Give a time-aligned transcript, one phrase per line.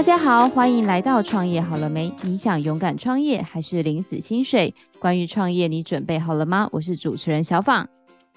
[0.00, 2.10] 大家好，欢迎来到创业好了没？
[2.22, 4.74] 你想勇敢创业还是领死薪水？
[4.98, 6.66] 关于创业，你准备好了吗？
[6.72, 7.86] 我是主持人小访，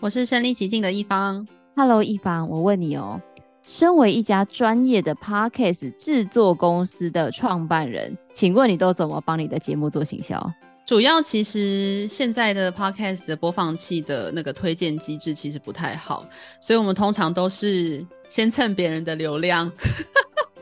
[0.02, 1.48] 我是身临其境的一方。
[1.74, 3.22] Hello，一方，我问你哦，
[3.64, 10.52] 身为一家专业的 Podcast 制作公司的创办人，请问你都怎么帮你的节目做行销？
[10.86, 16.26] 主要其实现在的 Podcast 的播放器的那个推荐机制其实不太好，
[16.60, 19.72] 所以我们通常都是先蹭别人的流量。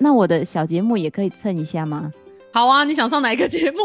[0.02, 2.12] 那我的小节目也可以蹭一下吗？
[2.52, 3.78] 好啊，你想上哪一个节目？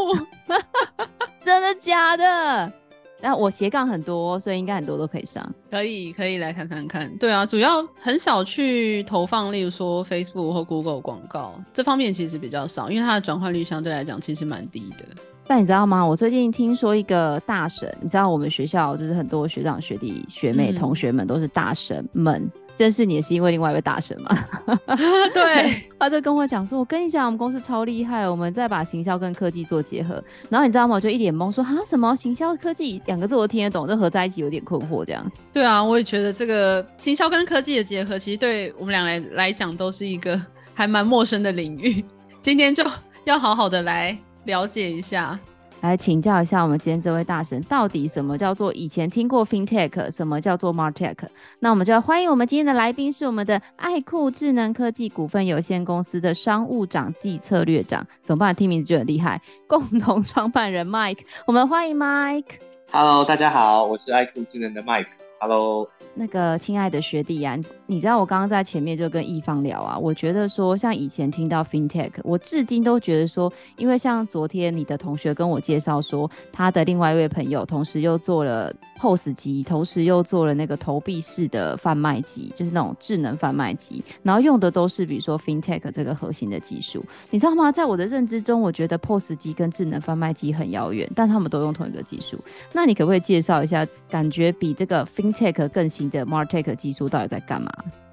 [1.45, 2.73] 真的假的？
[3.21, 5.47] 那我斜杠很多，所以应该很多都可以上。
[5.71, 7.15] 可以，可以来看看看。
[7.19, 15.05] 对啊，主要很少去投放，例如说 Facebook 或 Google 广告这方面其实比较少，因为它的转换率相对来讲其实蛮低的。
[15.47, 16.05] 但你知道吗？
[16.05, 22.51] 我最近听说一个大神，你知道我们学校就是很多学长学弟学妹、嗯、同学们都是大神们。
[22.77, 24.45] 认识你也是因为另外一位大神嘛？
[25.33, 30.97] 对， 他就跟我讲说：“我跟你讲，我们公司超厉害，我们在把行销跟科技做结合。”然后你知道吗？
[30.97, 35.33] 我就一脸懵，说：“啊，什么行销科技两个字我都听得懂，就合在一起有点困惑。”这样。
[35.53, 40.41] 对啊，我也觉得这个行销跟科技的结合，其实对我们俩来来讲都是一个
[40.75, 42.05] 还蛮陌生的领域。
[42.43, 42.85] 今天就
[43.25, 45.39] 要好好的来了解一下。
[45.83, 51.17] 来请教一下我们今天这位大神，到底什么叫做以前听过 FinTech，什么叫做 MarTech？
[51.61, 62.45] 那我们就要欢迎我们今天的来宾是我们的爱酷智能科技股份有限公司的商务长暨策略长，总办听名字就很厉害，共同创办人 Mike，我们欢迎 Mike。
[62.91, 65.07] Hello，大家好，我是爱酷智能的 Mike。
[65.39, 65.89] Hello。
[66.19, 87.71] 那个亲爱的学弟、啊，你知道我刚刚在前面就跟易方聊啊，我觉得说像以前听到 FinTech，我至今都觉得说，因为像昨天你的同学跟我介绍说，他的另外一位朋友同时又做了 POS 机，同时又做了那个投币式的贩卖机，就是那种智能贩卖机，然后用的都是比如说 FinTech 这个核心的技术，你知道吗？
[87.71, 92.39] 在我的认知中，我觉得 POS 机跟智能贩卖机很遥远，但他们都用同一个技术。
[92.73, 97.71] 那你可不可以介绍一下，感觉比这个 FinTech 更新的 MarTech 技术到底在干嘛？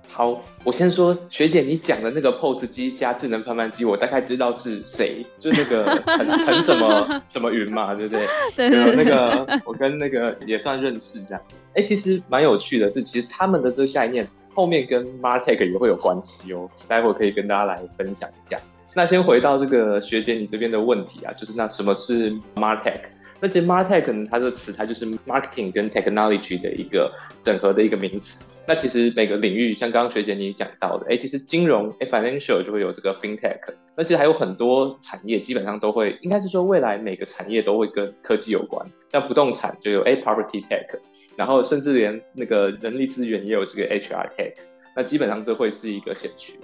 [0.09, 8.27] 好，我先说学姐，你讲的那个 POS 机加智能贩卖机，我大概知道是谁，就是那个 腾腾什么什么云嘛，对不对？
[8.55, 11.41] 对，对，对，那个我跟那个也算认识这样。
[11.73, 16.69] 哎、欸，其实蛮有趣的是，其实他们的这个概念后面跟 MarTech 也会有关系哦。
[16.87, 18.59] 待会可以跟大家来分享一下。
[18.93, 22.99] 那先回到这个学姐你这边的问题啊，就是那什么是 MarTech？
[23.43, 27.11] 那其实 MarTech 呢，它这个词它就是 marketing 跟 technology 的一个
[27.41, 28.41] 整合的一个名词。
[28.65, 33.59] 那其实每个领域，像刚刚学姐你讲到的，哎，其实金融，哎，financial 就会有这个 FinTech。
[33.97, 38.89] 那其实还有很多产业，基本上都会，应该是说未来每个产业都会跟科技有关。
[39.09, 40.97] 像不动产就有哎 property tech，
[41.35, 44.53] 然后甚至连那个人力资源也有这个 HR tech。
[44.95, 46.57] 那基本上这会是一个选区。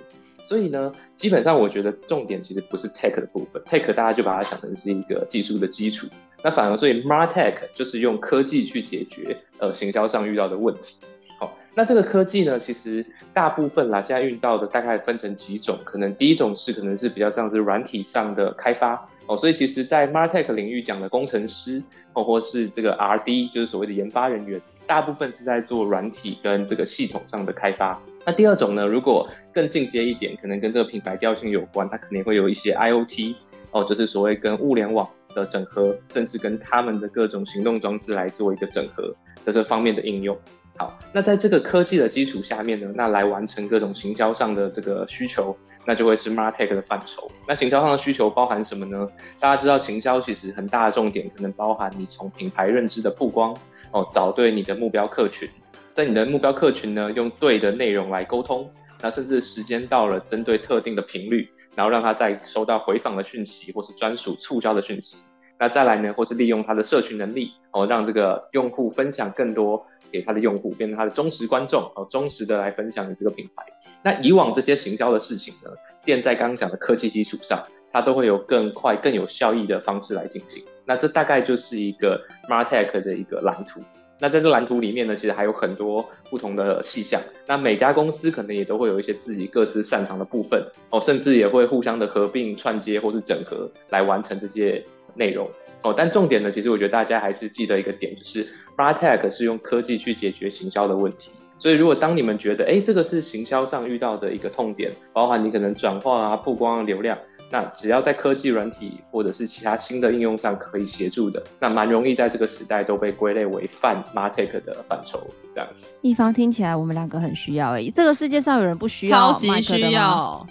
[0.46, 6.08] 所以呢，基本上我觉得重点其实不是 tech 的部分，tech 大家就把它想成是一个技术的基础。
[6.44, 10.96] 那反而所以 MarTech 就是用科技去解决呃行销上遇到的问题。
[11.38, 21.82] 好，那这个科技呢，其实大部分啦，现在遇到的大概分成几种，可能第一种是可能是比较像是软体上的开发哦，所以其实在 MarTech 领域讲的工程师
[22.14, 28.02] 哦，或是这个 RD 就是所谓的研发人员，大部分是在做软体跟这个系统上的开发。
[28.26, 33.36] 那第二种呢，如果更进阶一点，可能跟这个品牌调性有关，它可能会有一些 IoT
[33.72, 40.38] 哦，就是所谓跟物联网的整合，甚至跟他们的各种行动装置来做一个整合的这方面的应用。
[40.78, 47.30] 好，那在这个科技的基础下面呢，那来完成各种行销上的这个需求，那就会是 MarTech 的范畴。
[47.48, 49.08] 那行销上的需求包含什么呢？
[49.42, 53.54] 大家知道行销其实很大的重点可能包含你从品牌认知的曝光
[53.92, 55.50] 哦，找对你的目标客群。
[55.94, 65.18] 在你的目标客群呢，用对的内容来沟通，那甚至时间到了，针对特定的频率，然后让他再收到回访的讯息，或是专属促销的讯息。
[65.58, 73.66] 那再来呢，或是利用他的社群能力，哦，让这个用户分享更多给他的用户，变成他的忠实观众，哦，忠实的来分享你这个品牌。
[74.02, 75.70] 那以往这些行销的事情呢，
[76.06, 77.62] 垫在刚刚讲的科技基础上，
[77.92, 80.64] 它都会有更快、更有效益的方式来进行。
[80.86, 83.82] 那这大概就是一个 MarTech 的一个蓝图。
[84.20, 87.22] 那在这蓝图里面呢，其实还有很多不同的细项。
[87.48, 94.84] 那每家公司可能也都会有一些自己各自擅长的部分哦，甚至也会互相的合并、串接或是整合来完成这些
[95.16, 95.50] 内容
[95.82, 95.94] 哦。
[95.98, 101.32] 但重点呢，其实我觉得大家还是记得一个点，就是 MarTech 是用科技去解决行销的问题。
[101.58, 107.18] 所以如果当你们觉得，哎，这个是行销上遇到的一个痛点，包含你可能转化啊、曝光啊、流量，
[107.52, 115.26] 那只要在科技软体或者是其他新的应用上可以协助的，那蛮容易在这个时代都被归类为泛 MarTech 的范畴。
[115.54, 120.46] 这样子，一方听起来我们两个很需要哎、欸，这个世界上有人不需要，超级需要。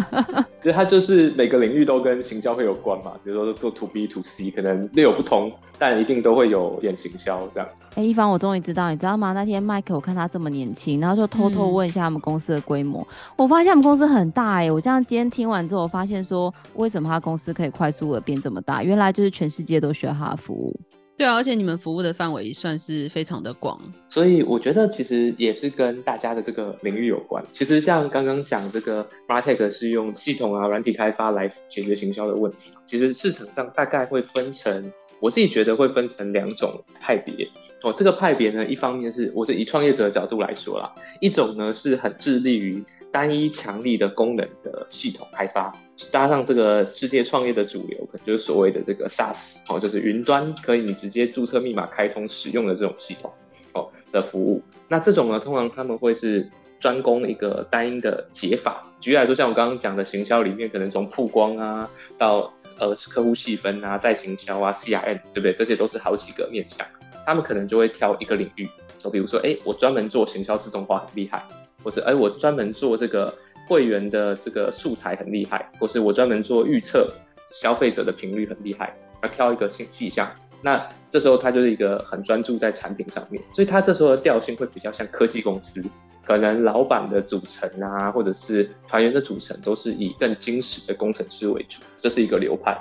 [0.62, 7.82] 其实它就是每个领域都跟行销会有关嘛，比如说做 To B To C 可能略有不同，但一定都会有点行销这样子。
[7.94, 9.32] 哎、欸，一方我终于知道，你知道吗？
[9.32, 13.06] 那天 Mike 我看他这么年轻，然后就偷偷问一下他们公司的规模、嗯，
[13.38, 14.70] 我发现他们公司很大哎、欸。
[14.70, 20.78] 我这样今天听完之后，我发现说为什么他公司可以快速的变这么大，原来就是全世界都需要他的服务。
[21.20, 23.78] 对啊，而且你们服务的范围算是非常的广，
[24.08, 27.44] 所以我觉得其实也是跟大家的这个领域有关。
[27.52, 32.70] 其实像刚刚讲这个 MarTech 是用系统啊、软体开发来解决行销的问题。
[32.86, 34.90] 其实市场上大概会分成，
[35.20, 37.46] 我自己觉得会分成两种派别。
[37.82, 40.90] 哦，这个派别呢，一方面是我是以创业者的角度来说啦，
[41.20, 45.72] 一种呢是很致力于单一强力的功能的系统开发，
[46.12, 53.32] 搭上这个世界创业的主流，可能就是所谓的这个 SaaS，哦，就是云端可以你直接注册密码开通使用的这种系统，
[53.72, 54.62] 哦的服务。
[54.88, 56.48] 那这种呢，通常他们会是
[56.78, 58.86] 专攻一个单一的解法。
[59.00, 65.54] 举例来说，像我刚刚讲的行销里面，可能从曝光啊到呃客户细分啊，再行销啊，CRM，对不对？
[65.54, 66.86] 这些都是好几个面向，
[67.26, 68.68] 他们可能就会挑一个领域，
[68.98, 71.42] 就比如说，哎，我专门做行销自动化很厉害。
[71.82, 73.32] 或是哎，我专门做这个
[73.66, 77.12] 会员的这个素材很厉害，或是我专门做预测
[77.60, 80.30] 消费者的频率很厉害，要挑一个细细项。
[80.62, 85.82] 那这时候他就是一个很专注在产品上面，所以他这时候的调性会比较像科技公司，
[86.22, 92.78] 可能老板的组成啊，或者是团员的组成都是以更精实的工程师为主，这是一个流派。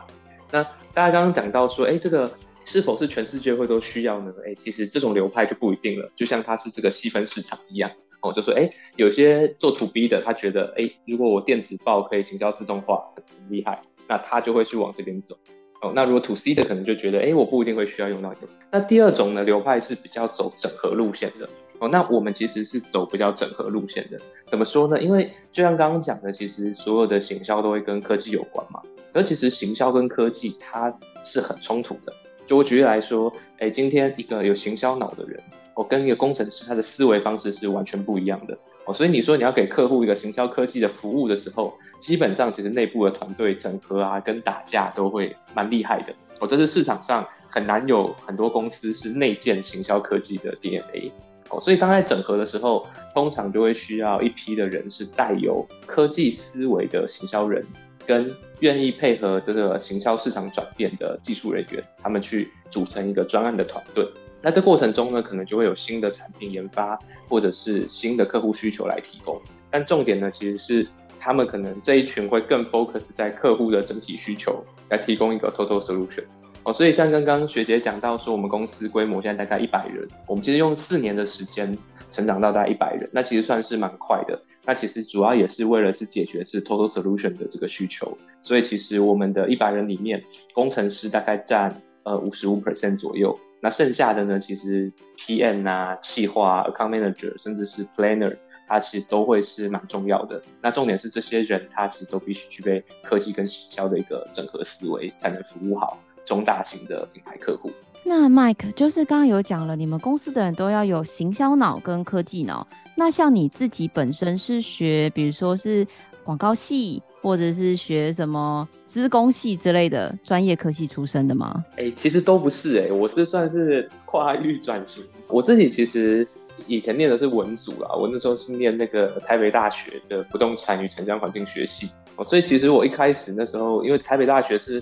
[0.51, 0.61] 那
[0.93, 2.29] 大家刚刚讲到说，哎，这个
[2.65, 4.33] 是否是全世界会都需要呢？
[4.45, 7.89] 哎，其实这种流派就不一定了，就像它是这个细分市场一样。
[8.21, 15.35] 哦，就说哎，有些做 to B 的，他觉得哎，如果我电子报可以行销自动化，很厉害，那他就会去往这边走。
[15.81, 18.53] 哦，那如果 to C 的可能就觉得哎，我不一定会需要用到这个。
[18.71, 21.47] 那第二种呢，流派是比较走整合路线的。
[21.79, 24.19] 哦，那我们其实是走比较整合路线的。
[24.47, 25.01] 怎么说呢？
[25.01, 28.81] 因为就像刚刚讲的，其实所有的行销都会跟科技有关嘛。
[29.13, 30.93] 而其实行销跟科技它
[31.23, 32.13] 是很冲突的。
[32.45, 35.41] 就我举例来说，哎，今天一个有行销脑的人。
[35.79, 38.57] 我跟一个工程师，他的思维方式是完全不一样的。
[38.83, 46.13] 哦，所以你说你要给客户一个行销科技的服务的时候，基本上其实内部的团队整合啊，跟打架都会蛮厉害的。
[46.41, 51.13] 哦，这是市场上很难有很多公司是内建行销科技的 DNA
[51.49, 57.65] 哦，所以当在整合的时候，通常就会需要一批的人是带有科技思维的行销人，
[58.05, 58.29] 跟
[58.59, 64.05] 愿意配合这个行销市场转变的技术人员，他们去组成一个专案的团队。
[64.41, 66.97] 那这过程中呢，可能就会有新的产品研发，
[67.27, 69.39] 或者是新的客户需求来提供。
[69.69, 70.87] 但重点呢，其实是
[71.19, 76.23] 他们可能这一群会更 focus 在客户的整体需求，来提供一个 total solution。
[76.63, 81.77] 哦，所以像刚刚学姐讲到说，我们公司规模现在大概一百人，我们其实用四年的时间
[82.09, 84.41] 成长到大概一百人，那其实算是蛮快的。
[84.65, 88.17] 那其实主要也是为了是解决是 total solution 的这个需求。
[88.41, 93.37] 所以其实我们的一百人里面，工程师大概占呃五十五 percent 左右。
[93.61, 100.41] 那剩下的呢，其实 PM 啊、企划、Account Manager，甚至是 Planner，它其实都会是蛮重要的。
[100.61, 107.69] 那重点是这些人，他其实都必须具备科技跟行销的一个整合思维，才能服务好中大型的品牌客户。
[108.05, 112.65] 那 Mike 就是刚刚有讲了，你们公司的人都要有行销脑跟科技脑。
[112.95, 115.85] 那像你自己本身是学，比如说是
[116.29, 121.65] 广告系，或者是学什么资工系之类的专业科系出身的吗？
[121.75, 125.03] 哎、其实都不是哎、我是算是跨域转型。
[125.27, 126.27] 我自己其实
[126.67, 131.89] 以前念的是文组啦，我那时候是念那个台北大学的不动产与城乡环境学系。
[132.15, 134.79] 哦，所以其实我一开始那时候，因为台北大学是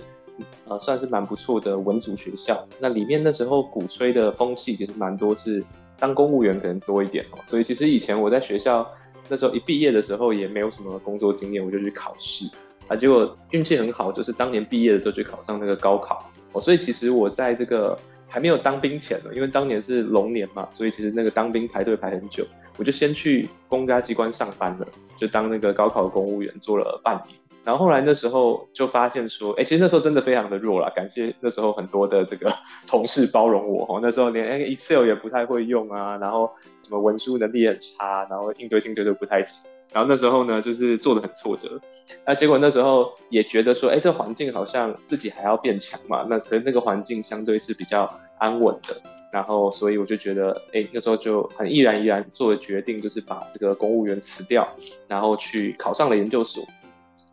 [0.66, 5.64] 呃算是蛮不错的文组学校，那里面那时候鼓吹的风气其实蛮多是
[5.98, 8.86] 当公务员可能多一点哦，所以其实以前我在学校。
[9.28, 12.44] 那时候一毕业的时候也没有什么工作经验，我就去考试
[12.86, 22.46] 啊，结果运气很好，就是当年毕业的时候就考上那个高考哦，所以其实我在这个还没有当兵前呢，因为当年是龙年嘛，所以其实那个当兵排队排很久，
[22.78, 27.38] 我就先去公家机关上班了，就当那个高考公务员做了半年。
[27.68, 32.50] 然后后来那时候就发现说，哎、其实那时候真的非常的弱啦，感谢那时候很多的这个
[32.86, 34.00] 同事包容我哦。
[34.02, 36.50] 那时候连 Excel 也不太会用啊，然后
[36.82, 39.70] 什么文书能力很差，然后应对进退都不太行。
[39.92, 41.78] 然后那时候呢，就是做得很挫折。
[42.24, 46.26] 那结果那时候也觉得说，哎、这环境好像自己还要变强嘛。
[46.26, 48.96] 那可能那个环境相对是比较安稳的。
[49.30, 54.66] 然后所以我就觉得，哎、那时候就很毅然毅然做的决定，就是把这个公务员辞掉，
[55.06, 56.64] 然后去考上了研究所。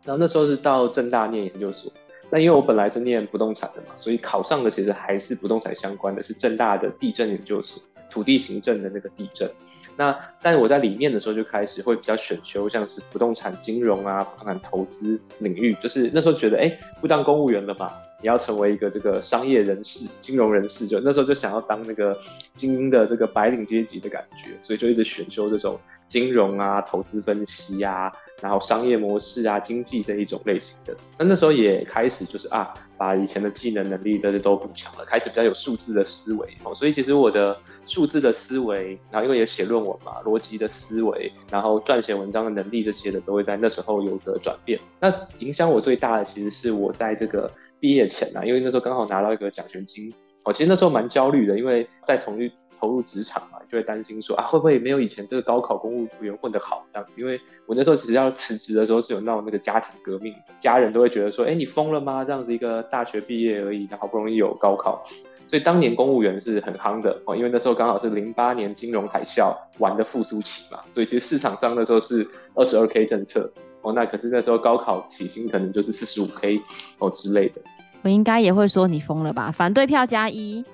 [0.06, 1.92] 然后那时候是到正大念研究所。
[2.30, 9.48] 那因为我本来是念不动产的嘛，所以考上的其实还是不动产相关的，是正大的地震研究所，土地行政的那个地震。
[9.96, 22.18] 那但是我在里面的时候就开始会比较选修，像是不动产金融啊、不动产投资领域，就是那时候觉得，哎、欸，不当公务员了吧，你要成为一个这个商业人士、金融人士，就那时候就想要当那个
[22.54, 25.78] 精英的这个白领阶级的感觉，所以就一直选修这种。
[26.08, 30.96] 金融啊，投资分析啊，然后商业模式啊，经济这一种类型的。
[31.18, 36.72] 那那时候也开始就是啊，把以前的技能能力都是都补强了，开始比较有数字的思维哦。
[36.76, 44.78] 所以其实我的数字的思维，然后因为也写论文嘛，逻辑的思维，然后撰写文章的能力这些的，都会在那时候有个转变。
[45.00, 50.12] 那影响我最大的，其实是我在这个毕业前啊，因为那时候刚好拿到一个奖学金
[50.44, 52.38] 哦，其实那时候蛮焦虑的，因为在从
[52.78, 57.08] 投入职场嘛，就会担心说啊，会不会没有以前这个高考公务员混得好这样？
[57.16, 62.22] 因为我那时候其实要辞职的时候是有闹那个家庭革命，家人都会觉得说，哎，你疯了吗？
[62.22, 65.02] 这样子一个大学毕业而已，那好不容易有高考，
[65.48, 73.50] 所以当年公务员是很夯的哦，因为那时候刚好是零八年金融海啸完的复苏期嘛，所以其实市场上那时候是二十二 K 政策
[73.86, 76.60] 哦，那可是那时候高考起薪可能就是四十五 K
[76.98, 77.60] 哦之类的。
[78.02, 79.52] 我应该也会说你疯了吧？
[79.52, 80.64] 反对票加一。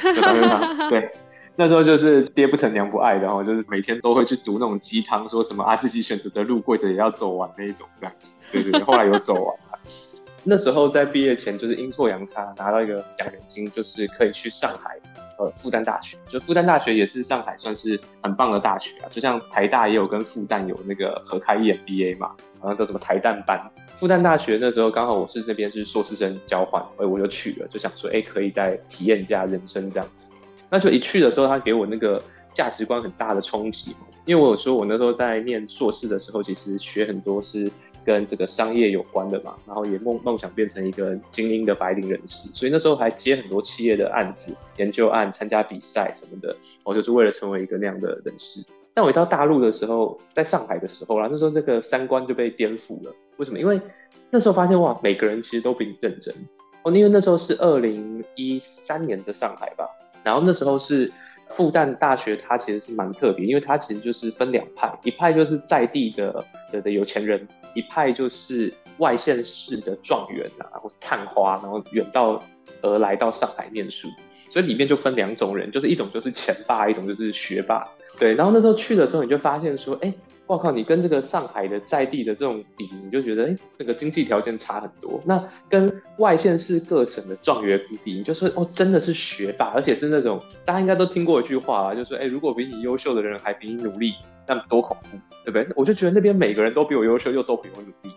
[0.88, 1.10] 对。
[1.56, 9.56] 那时候就是爹不疼娘不爱的，然后就是每天都会去读那种鸡汤，说什么啊自己选择的路跪着也要走完那一种这样子，对对对，后来有走完。
[10.42, 14.98] 那时候在毕业前就是阴错阳差拿到一个奖学金，就是可以去上海
[15.38, 23.60] 呃复旦大学，就复旦大学也是上海算是很棒的大学啊，就像台大也有跟复旦有那个合开 EMBA 嘛，好像叫什么台旦班。
[23.96, 30.28] 复旦大学那时候刚好我是那边是硕士生交换，哎我就去了，就想说哎可以再体验一下人生这样子。
[30.70, 32.22] 那就一去的时候，他给我那个
[32.54, 37.68] 价值观很大的冲击，因为我有说，我那时候在念硕士的时候，其实学很多是
[38.04, 48.64] 跟这个商业有关的嘛，然后也梦梦想变成一个精英的白领人士，所以那时候还接很多企业的案子、研究案、参加比赛什么的，我就是为了成为一个那样的人士。
[49.00, 53.10] 但我一到大陆的时候，在上海的时候啦，那时候这个三观就被颠覆了。
[53.38, 53.58] 为什么？
[53.58, 53.80] 因为
[54.28, 56.34] 那时候发现哇，每个人其实都比你认真
[56.82, 59.88] 哦，因为那时候是二零一三年的上海吧。
[60.22, 61.10] 然后那时候是
[61.48, 72.38] 复旦大学，它其实是蛮特别，因为它其实就是分两派，一派就是在地的的的有钱人，一派就是外县市的状元啊，然后探花，然后远道
[72.82, 74.08] 而来到上海念书，
[74.50, 77.82] 所以里面就分两种人，就是一种就是钱霸，一种就是学霸。
[78.18, 80.12] 对，然后那时候去的时候，你就发现说，哎。
[80.46, 85.20] 我靠，你跟这个上海的在地的这种比，你就觉得哎，那个经济条件差很多。
[85.24, 94.12] 那跟外县市各省的状元比，你就说哦，真的是学霸，而且是那种大家应该都听过一句话啊，就是哎，如果比你优秀的人还比你努力，
[94.44, 95.68] 那多恐怖，对不对？
[95.76, 98.12] 我就觉得那边每个人都比我优秀，又都比我努力。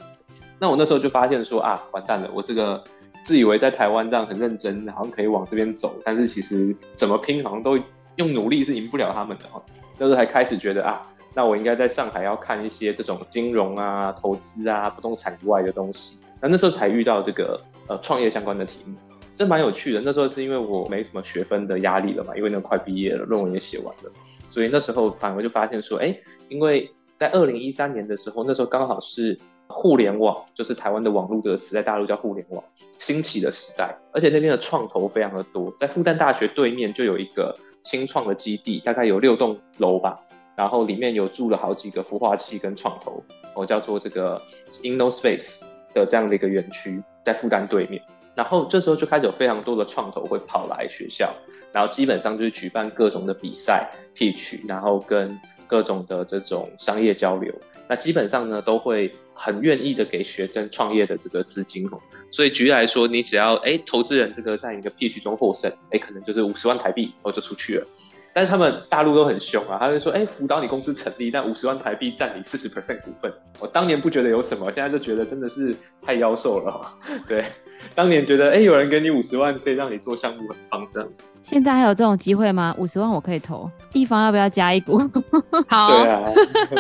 [0.57, 2.83] 那我那时候就发现说啊，完蛋了，我这个
[3.27, 7.77] 自以为在台湾这样很认真，好像可以往这边走，但是其实怎么拼，好像都
[8.15, 9.61] 用努力是赢不了他们的哈。
[9.97, 11.01] 那时候还开始觉得啊。
[11.35, 16.15] 那我应该在上海要看一些这种金融啊、投资啊、不动产以外的东西。
[16.39, 18.95] 那那时候才遇到这个呃创业相关的题目，
[19.35, 20.01] 这蛮有趣的。
[20.01, 24.11] 那时候是因为我没什么学分的压力了嘛，因为那快毕业了，论文也写完了，
[24.47, 26.15] 所以那时候反而就发现说，哎，
[26.49, 29.35] 因为在二零一三年的时候，那时候刚好是
[29.65, 32.63] 互联网，就是台湾的网络这个时代，大陆叫互联网
[32.99, 35.73] 兴起的时代，而且那边的创投非常的多。
[35.79, 40.19] 在复旦大学对面就有一个新创的基地，大概有六栋楼吧。
[40.55, 43.23] 然后里面有住了好几个孵化器跟创投，
[43.55, 44.39] 我叫做这个
[44.83, 45.61] InnoSpace
[45.95, 47.99] 的这样的一个园区，在复旦对面。
[48.35, 51.33] 然后这时候就开始有非常多的创投会跑来学校，
[51.71, 55.29] 然后基本上就是举办各种的比赛、pitch，然后跟
[55.67, 57.53] 各种的这种商业交流。
[57.89, 61.99] 那基本上呢，都会很愿意的给学生创业的这个资金哦。
[62.31, 67.87] 所以举例来说，你只要哎投资人这个在一个 P 区中获胜，哎可能就是五十万台币，我就出去了。
[68.33, 73.31] 但是他们大陆都很凶啊，他就说，哎，辅导你公司成立，但五十万台币占你四十 percent 股份。
[73.59, 76.93] 我当年不觉得有什么，现在就觉得真的是太妖兽了。
[77.27, 77.45] 对，
[77.93, 81.23] 当年觉得，哎，有人给你五十万，可以让你做项目，很棒这样子。
[81.43, 82.73] 现在还有这种机会吗？
[82.77, 84.97] 五十万我可以投，地方要不要加一股？
[85.67, 85.89] 好。
[85.89, 86.23] 对啊，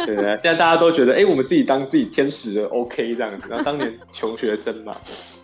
[0.05, 3.47] 对啊，现在大家都觉得，哎，我们自己当自己天使的 OK 这样子。
[3.49, 4.95] 然后当年穷学生嘛。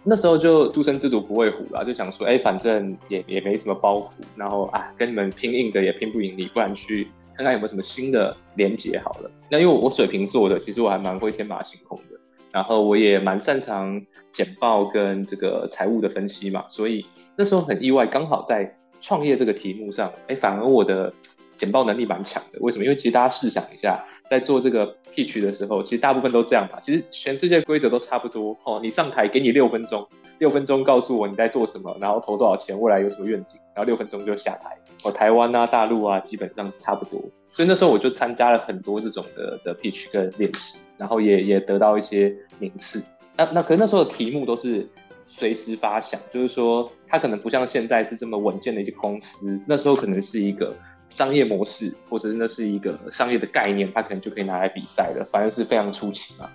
[0.09, 9.29] 那时候就初生之犊不畏虎啦，就想说，哎、反正也也没什么包袱，然后啊，跟你们拼硬的也拼不赢你，不然去看看有没有什么新的连接好了。
[9.51, 12.19] 那因为我水瓶座的，其实我还蛮会天马行空的，
[12.51, 14.01] 然后我也蛮擅长
[14.33, 21.13] 简报跟这个财务的分析嘛，所以那时候很意外，刚好在创业这个题目上，哎、反而我的
[21.59, 22.57] 简报能力蛮强的。
[22.61, 22.85] 为什么？
[22.85, 26.79] 因为其实大家试想一下，在做这个 pitch 的时候，其实大部分都这样嘛。
[26.81, 28.79] 其实全世界规则都差不多哦。
[28.81, 30.07] 你上台给你六分钟，
[30.39, 34.75] 六分钟告诉我你在做什么，然后投多少钱，未来有什么愿景，然后六分钟就下台。
[35.03, 37.21] 哦，台湾啊、大陆啊，基本上差不多。
[37.49, 43.03] 所以那时候我就参加了很多这种的的 pitch 跟练习，然后也也得到一些名次。
[43.35, 44.89] 那那可是那时候的题目都是。
[45.31, 50.75] 随时发想，就是说，它可能不像现在是这么稳健的一个公司，那时候可能是一个
[51.09, 55.27] 商业模式，或者那是一个商业的概念，它可能就可以拿来比赛了。
[55.29, 56.49] 反正是非常出奇嘛。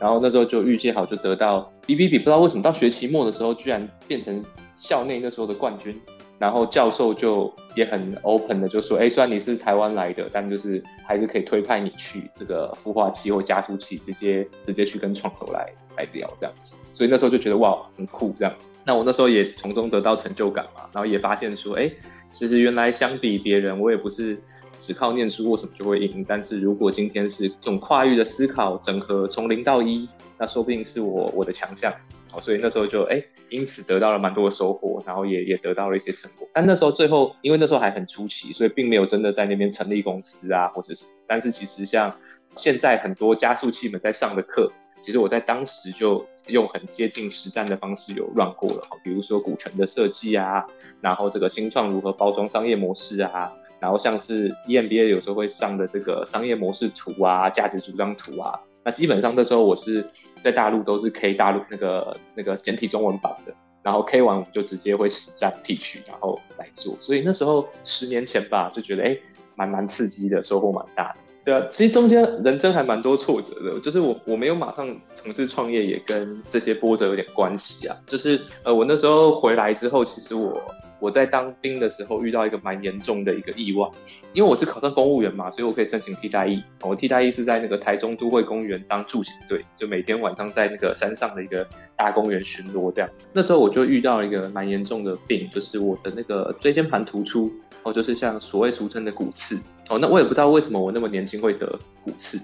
[0.00, 4.42] 然后那时候就预计好，就得到比比比，不知道为什么到学期末的时候，居然变成
[4.74, 6.00] 校内那时候的冠军。
[6.38, 16.76] 然后教授就也很 open 的就说，哎，虽然你是台湾来的，但就是还是可以推派你去这个孵化器或加速器，直接直接去跟创投来来聊这样子。
[16.92, 18.68] 所以那时候就觉得哇，很酷这样子。
[18.84, 21.90] 那我那时候也从中得到成就感嘛，然后也发现说，哎，
[22.30, 24.38] 其实原来相比别人，我也不是
[24.78, 26.24] 只靠念书或什么就会赢。
[26.28, 31.92] 但是如果今天是这种跨域的思考、整合，从零到一，那说不定是我我的强项。
[32.32, 36.46] 哦所以那时候就哎，因此得到了蛮多的收获，然后也也得到了一些成果。
[36.52, 41.06] 但那时候最后，因为那时候还很初期，所以并没有真的在那边成立公司啊，或者是。
[41.26, 42.14] 但是其实像
[42.54, 48.82] 现在很多加速器们在上的课，其实我在当时就用很接近实战的方式有 run 过了。
[49.04, 50.66] 比如说股权的设计啊，
[51.00, 58.58] 然后这个新创如何包装商业模式啊，然后像是 EMBA 有时候会上的这个商业模式图啊，价值主张图啊。
[58.84, 60.06] 那基本上那时候我是
[60.42, 66.96] 在大陆都是 K 大陆那个那个简体中文版的，然后 K 完我们就直接会实战提取然后来做。
[67.00, 69.18] 所以那时候十年前吧，就觉得哎，
[69.56, 71.18] 蛮蛮刺激的，收获蛮大的。
[71.46, 74.84] 对啊，其实中间人生还蛮多挫折的，就是我我没有马上
[75.14, 77.96] 从事创业，也跟这些波折有点关系啊。
[78.04, 80.52] 就是呃，我那时候回来之后，其实我。
[80.98, 83.86] 我在当兵的时候遇到一个蛮严重的一个意外，
[84.32, 86.62] 因为我是考上公务员嘛，所以我可以申请替代役。
[86.80, 93.10] 我替代役是在那个台中都会公园当驻警队，就每天晚上在那个山上的一个大公园巡逻这样。
[93.34, 99.60] 那时候我就遇到一个蛮严重的病，就是我的那个椎间盘突出，哦，就是像所谓俗称的骨刺。
[99.88, 101.66] 哦，那我也不知道为什么我那么年轻会得
[102.04, 102.40] 骨刺。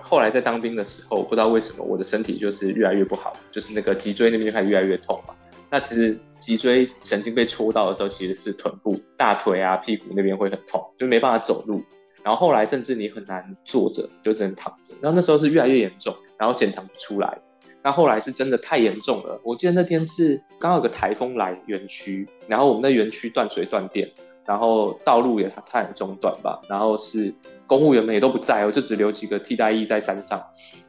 [0.00, 5.34] 后来在当兵的时候，不知道为什么我的身体就是越来越不好，就是那个脊椎那边就开始越来越痛嘛。
[5.68, 11.82] 那其实脊椎神经被戳到的时候，其实是臀部、大腿啊、屁股那边会很痛，就没办法走路。
[12.22, 14.94] 然后后来甚至你很难坐着，就只能躺着。
[15.00, 17.38] 然后那时候是越来越严重，然后检查不出来。
[17.82, 19.40] 那后来是真的太严重了。
[19.44, 24.10] 我记得那天是刚好有个台风来园区，然后我们的园区断水断电，
[24.46, 26.60] 然后道路也太很中断吧。
[26.68, 27.34] 然后是
[27.66, 30.42] 公务员们也都不在，我就只留几个替代役在山上。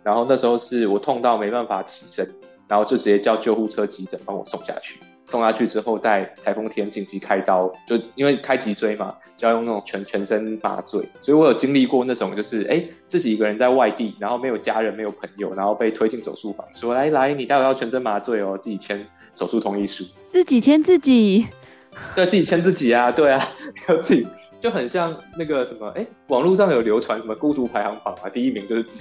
[0.03, 2.27] 然后那时候是我痛到没办法起身。
[2.69, 21.47] 然后就直接叫救护车急诊帮我送下去，送下去之后在台风天紧急开刀，就因为开脊椎嘛，就要用那种全全身麻醉，所以我有经历过那种就是哎自己一个人在外地，然后没有家人没有朋友，然后被推进手术房，说来来你待会要全身麻醉哦，自己签手术同意书，自己签自己，
[22.15, 23.49] 对，自己签自己啊，对啊，
[23.89, 24.27] 要自己。
[24.59, 28.97] 就很像那个什么，哎、欸，网络上有流传什么孤独排行榜啊，第一名就是自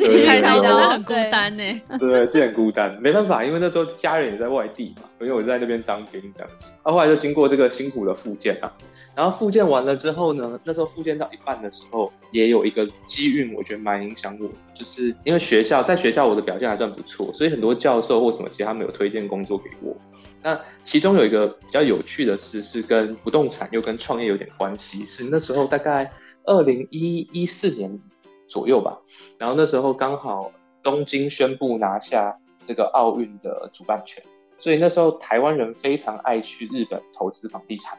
[0.00, 1.62] 己， 自己开刀，真的很孤单呢。
[2.00, 6.66] 对，自己很孤单，没办法，因为那时候家人也在外地嘛，因为我在那边当兵这样子。
[6.82, 8.72] 啊，后来就经过这个辛苦的复健啊，
[9.14, 19.96] 然后复健完了之后呢，那时候复健到一半的时候，也有一个机运，我觉得蛮影响我，就是因为学校在学校我的表现还算不错，所以很多教授或什么其实他们有推荐工作给我。
[20.42, 25.04] 那其中有一个比较有趣的事，是跟不动产又跟创业有点关系。
[25.06, 26.10] 是那时候大概
[26.44, 28.00] 二零一四年
[28.48, 28.98] 左右吧，
[29.38, 30.50] 然后那时候刚好
[30.82, 34.22] 东京宣布拿下这个奥运的主办权，
[34.58, 37.96] 所以那时候台湾人非常爱去日本投资房地产。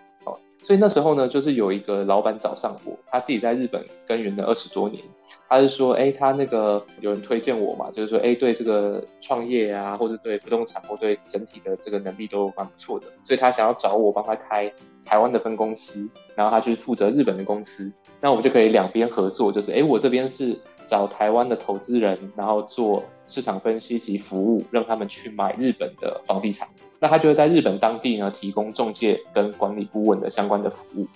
[0.63, 5.03] 所以那时候呢，就是有一个老板找上我，他自己在日本耕耘了二十多年。
[5.49, 14.71] 他是说，哎，他那个有人推荐我嘛，就是说，哎，对这个创业啊，或者对不动产，或对整体的这个能力都蛮不错的，所以他想要找我帮他开
[15.05, 26.67] 台湾的分公司，然后他去负责日本的公司，那我们就可以两边合作，就是，哎，我这边是找台湾的投资人，然后做市场分析及服务，让他们去买日本的房地产，
[26.99, 31.07] 那他就会在日本当地呢提供中介跟管理顾问的相关的服务，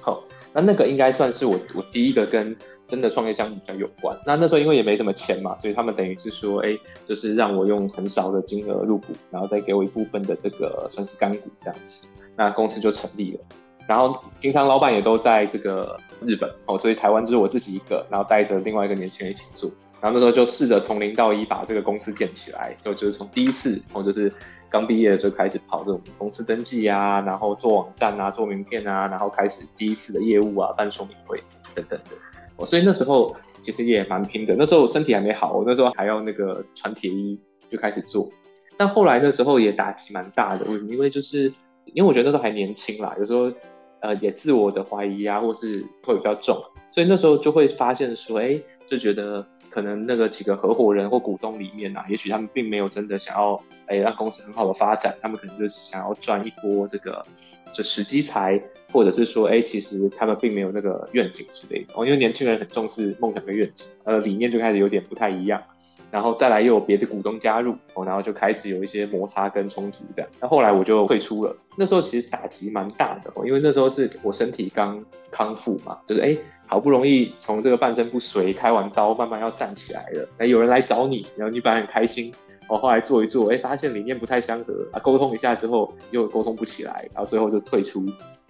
[0.00, 0.22] 好。
[0.54, 2.54] 那那个应该算是我我第一个跟
[2.86, 4.14] 真的创业项目比较有关。
[4.26, 12.06] 那那时候因为也没什么钱嘛，所以他们等于是说，哎，就是让我用很少的金额入股，然后再给我一部分的这个算是干股这样子。
[12.36, 13.40] 那公司就成立了。
[13.88, 19.70] 然后平常老板也都在这个日本哦，所以台湾就是我自己一个，然后带着另外一个年轻人一起做。
[20.02, 24.30] 然后那时候就试着从零到一把这个公司建起来，就就是从第一次然后，就是
[24.68, 31.38] 刚毕业就开始跑这种公司登记啊，然后做网站啊，做名片啊，然后开始第一次的业务啊，办说明会
[31.72, 32.10] 等等的。
[32.56, 34.56] 哦，所以那时候其实也蛮拼的。
[34.58, 37.38] 那时候我身体还没好，我那时候还要那个穿铁衣
[37.70, 38.28] 就开始做。
[38.76, 40.88] 但后来那时候也打击蛮大的，为什么？
[40.90, 41.52] 因为就是
[41.94, 43.52] 因为我觉得那时候还年轻啦，有时候
[44.00, 46.60] 呃也自我的怀疑啊，或是会比较重，
[46.90, 57.24] 所以那时候就会发现说，哎，就觉得可能那个几个合伙人或股东里面啊，也许他们并没有真的想要哎让公司很好的发展，他们可能就是想要赚一波这个
[57.72, 58.60] 就时机财，
[58.92, 65.62] 或者是说，哎，其实他们并没有那个愿景之类的哦，因为年轻人很重视梦想跟愿景，呃，理念就开始有点不太一样。
[66.10, 70.30] 然后再来又有别的股东加入，哦，然后就开始有一些摩擦跟冲突这样。
[70.42, 71.56] 那后来我就退出了。
[71.74, 76.36] 那时候其实打击蛮大的，因为那时候是我身体刚康复嘛，就是哎，
[76.72, 80.26] 好不容易从这个半身不遂开完刀，慢慢要站起来了。
[80.38, 82.32] 那有人来找你，然后你本来很开心，
[82.66, 88.02] 哦，后来做一做，哎，发现理念不太相合啊，沟通一下之后又沟通不起来，然后最后就退出。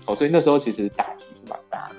[0.07, 1.95] 哦，所以那时候其实打击是蛮大的。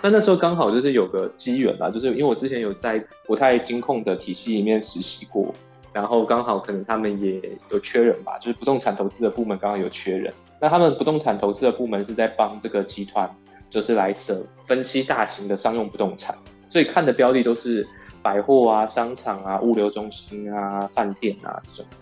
[0.00, 5.52] 那那时候刚好就是有个机缘吧，就是因为我之前有在国泰金控的体系里面实习过，
[5.92, 7.38] 然后刚好可能他们也
[7.70, 10.32] 有缺人吧，就是不动产投资的部门刚好有缺人。
[10.58, 13.30] 那他们不动产投资的部门是在帮这个集团，
[13.76, 16.34] 就是来设分析大型的商用不动产，
[16.70, 17.86] 所以看的标的都是
[18.22, 21.92] 百货啊、商场啊、物流中心啊、饭店啊这种。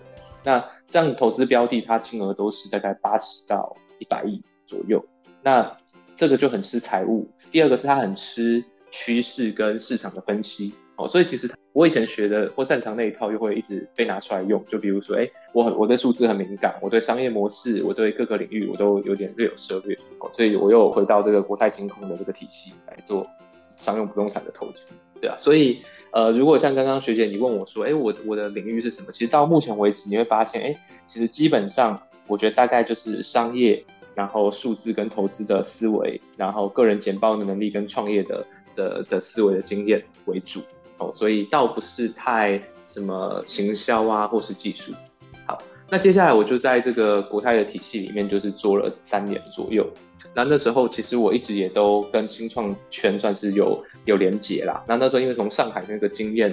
[0.44, 5.04] 那这样投资标的，它金额都是大概八十到一百亿左右。
[5.42, 5.76] 那
[6.14, 19.98] 这个就很吃财务，第二个是它很吃趋势跟市场的分析哦，所以其实我以前学的或擅长那一套又会一直被拿出来用，就比如说，哎，我很我对数字很敏感，我对商业模式，我对各个领域我都有点略有涉猎，
[20.32, 23.26] 所以我又回到这个国泰金控的这个体系来做
[23.76, 29.10] 商用不动产的投资，对啊，所以呃，如果像刚刚学姐你问我说，哎，我我的领域是什么？
[29.12, 30.76] 其实到目前为止你会发现，哎，
[31.06, 33.84] 其实基本上我觉得大概就是商业。
[34.16, 40.60] 然后数字跟投资的思维，然后个人简报的能力跟创业的的的思维的经验为主
[40.98, 44.92] 哦，所以倒不是太什么行销啊或是技术。
[45.46, 45.58] 好，
[45.90, 49.86] 那接下来我就在这个国泰的体系里面，就是做了三年左右。
[50.34, 54.82] 那那时候其实我一直也都跟新创圈算是有有连结啦。
[54.88, 56.52] 那那时候因为从上海那个经验、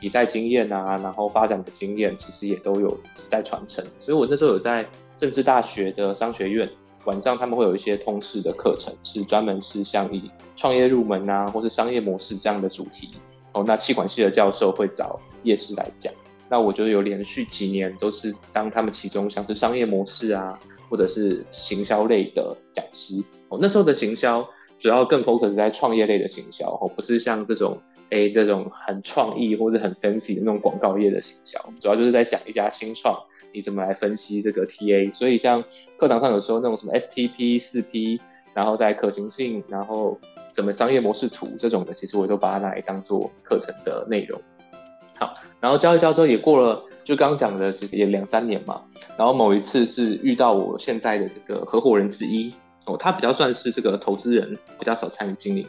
[0.00, 3.84] 比赛经验啊，然后发展的经验，其实也都有在传承。
[4.00, 6.68] 所以我那时候有在政治大学的商学院。
[7.04, 13.10] 晚上他们会有一些通识的课程，是专门是像以创业入门啊，或是商业模式这样的主题。
[13.52, 16.12] 哦，那气管系的教授会找业师来讲。
[16.48, 20.58] 那我觉得有连续几年都是当他们其中像是商业模式啊，
[20.90, 23.22] 或者是行销类的讲师。
[23.48, 24.46] 哦，那时候的行销
[24.78, 27.80] 主要更 focus 在创业类的行销，哦，不是像这种。
[28.14, 33.18] A 这种很创意或者很 fancy 的那种广告业的行销，主要就是在讲一家新创，
[33.54, 35.14] 你怎么来分析这个 TA。
[35.14, 35.64] 所以像
[35.96, 38.20] 课堂上有时候那种什么 STP、四 P，
[38.52, 40.18] 然后在可行性，然后
[40.52, 44.40] 怎么商业模式图这种的，其实我都把它拿来当做课程的内容。
[45.18, 48.82] 好，然后教一教之后也过了，就刚刚讲的其实也两三年嘛。
[49.16, 52.52] 然后某一次是遇到我现在的这个合伙人之一
[52.86, 55.66] 哦，他比较算是这个投资人，比较少参与经营。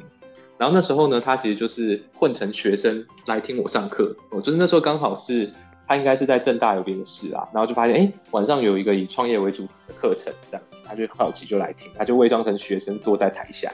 [0.58, 4.16] 然后那时候呢，他其实就是混成学生来听我上课。
[4.32, 5.52] 我就是那时候刚好是
[5.88, 13.72] 他应该是在政大有别的事啊，然后就发现哎，晚上有一个以创业为主题的课程，这样子，他就好奇就来听，他就伪装成学生坐在台下。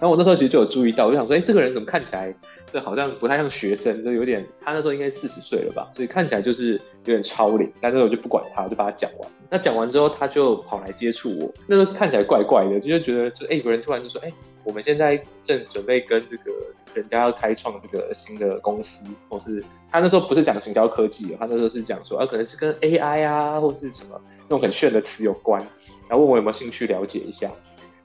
[0.00, 2.34] 然后我那时候其实就有注意到，我就想说，哎，这个人怎么看起来
[2.66, 7.70] 这好像不太像学生，就有点他那时候应该四十岁了吧，所以看起来就是有点超龄。
[7.80, 9.30] 但是我就不管他，就把他讲完。
[9.50, 14.32] 那讲完之后，他就跑来接触我，那时候看起来怪怪的，就是觉得就哎，有人突然就说，哎。
[14.66, 16.50] 我们现在正准备跟这个
[16.94, 25.60] 人家要开创这个新的公司，或是他那时候不是讲行销科技，他那时候是讲说啊，可能是跟 AI 啊，或是什么那种很炫的词有关，
[26.08, 27.50] 然后问我有没有兴趣了解一下。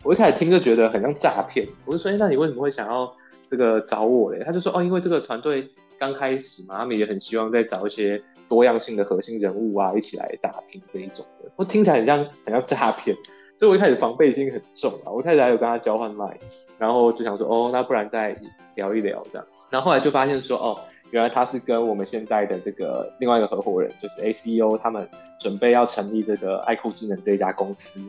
[0.03, 3.11] 我一开始听就觉得很像诈骗，我就说，哎，那你为什么会想要
[3.49, 4.43] 这个找我嘞？
[4.45, 11.51] 他就说，哦，因为这个团队刚开始嘛，他们也很希望再找一些多样性的核心人物啊，一起来打拼这一种的。
[11.55, 13.15] 我听起来很像很像诈骗。
[13.57, 16.37] 所以我一开始防备心很重啊，我一开始还有跟他交换 line，
[16.77, 18.33] 然后就想说，哦，那不然再
[18.75, 19.45] 聊一聊这样。
[19.69, 20.79] 然后后来就发现说，哦，
[21.11, 25.05] 原来他是跟我们现在的这个另外一个合伙人，就是 A C E O，他们
[25.41, 27.99] 准备要成立这个爱酷智能这一家公司。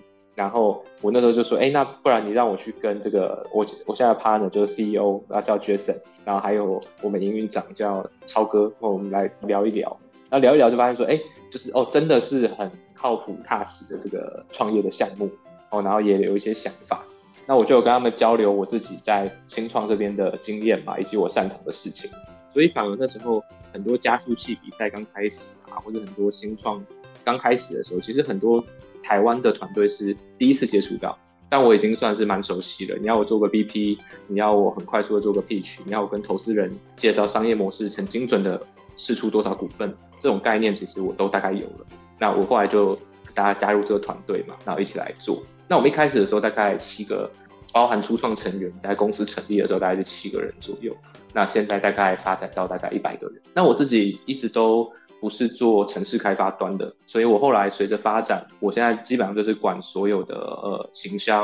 [0.41, 9.95] 然后我那时候就说，哎，那不然你让我去跟这个我我现在的 partner 就是 CEO，然后叫 Jason，然后还有我们营运长叫超哥，我们来聊一聊。
[10.31, 11.21] 然后聊一聊就发现说，哎，
[11.53, 12.71] 就是哦，真的是很。
[13.03, 15.27] 靠谱踏实的这个创业的项目
[15.71, 17.03] 哦，然后也有一些想法，
[17.47, 22.11] 那我就有跟他们交流我自己在新创这边的经验嘛，以及我擅长的事情，
[22.53, 26.85] 所以反而那时候很多加速器比赛刚开始啊，或者很多新创
[27.25, 28.65] 刚开始的时候，其实很多
[29.03, 32.97] 台湾的团队是第一次接触到，但我已经算是蛮熟悉了。
[32.99, 38.61] 你要我做个 BP，你要我很快速的做个 pitch，你要我跟投资人介绍商业模式，很精准的
[38.97, 41.87] 释出多少股份，这种概念其实我都大概有了。
[42.19, 42.95] 那我后来就
[43.35, 45.43] 大家加入这个团队嘛，然后一起来做。
[45.69, 47.31] 那我们一开始的时候大概七个，
[47.73, 50.95] 包含初创成员，在公司成立的时候大概是七个人左右。
[51.33, 53.41] 那现在大概发展到大概一百个人。
[53.55, 61.43] 那我自己一直都不是做城市开发端的，所以我后来随着发展，我现在基本上就是管所有的呃行销，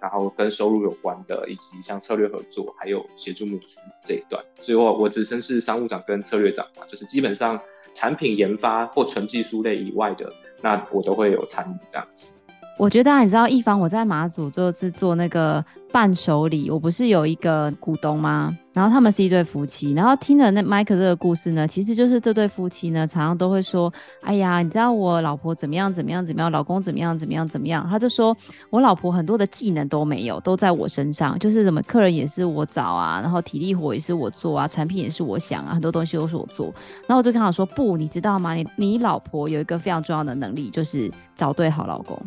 [0.00, 4.44] 然后跟收入有关的，以及像策略合作，还有协助募资这一段。
[4.60, 7.58] 所以我我自称是商务长跟策略长嘛，就是基本上
[7.94, 10.30] 产品研发或纯技术类以外的，
[10.62, 12.32] 那我都会有参与这样子。
[12.76, 18.54] 我觉得啊，你知道一凡我在马祖就是做那个伴手礼，我不是有一个股东吗？
[18.74, 23.90] 然后他们是一对夫妻，然后听了那麦克这个故事呢，其实就是这对夫妻呢，常常都会说
[24.22, 28.36] ：“哎呀，你知道我老婆怎么样怎么样怎么样，老公怎么样怎么样怎么样。”他就说
[28.70, 36.66] ：“我老婆很多的技能都没有，都在我身上，就是什么客人也是我找啊，然后体力活也是我做啊，产品也是我想啊，很多东西都是我做。”
[37.06, 38.54] 然后我就跟他说：“不，你知道吗？
[38.54, 42.20] 你你老婆有一个非常重要的能力，就是找对好老公。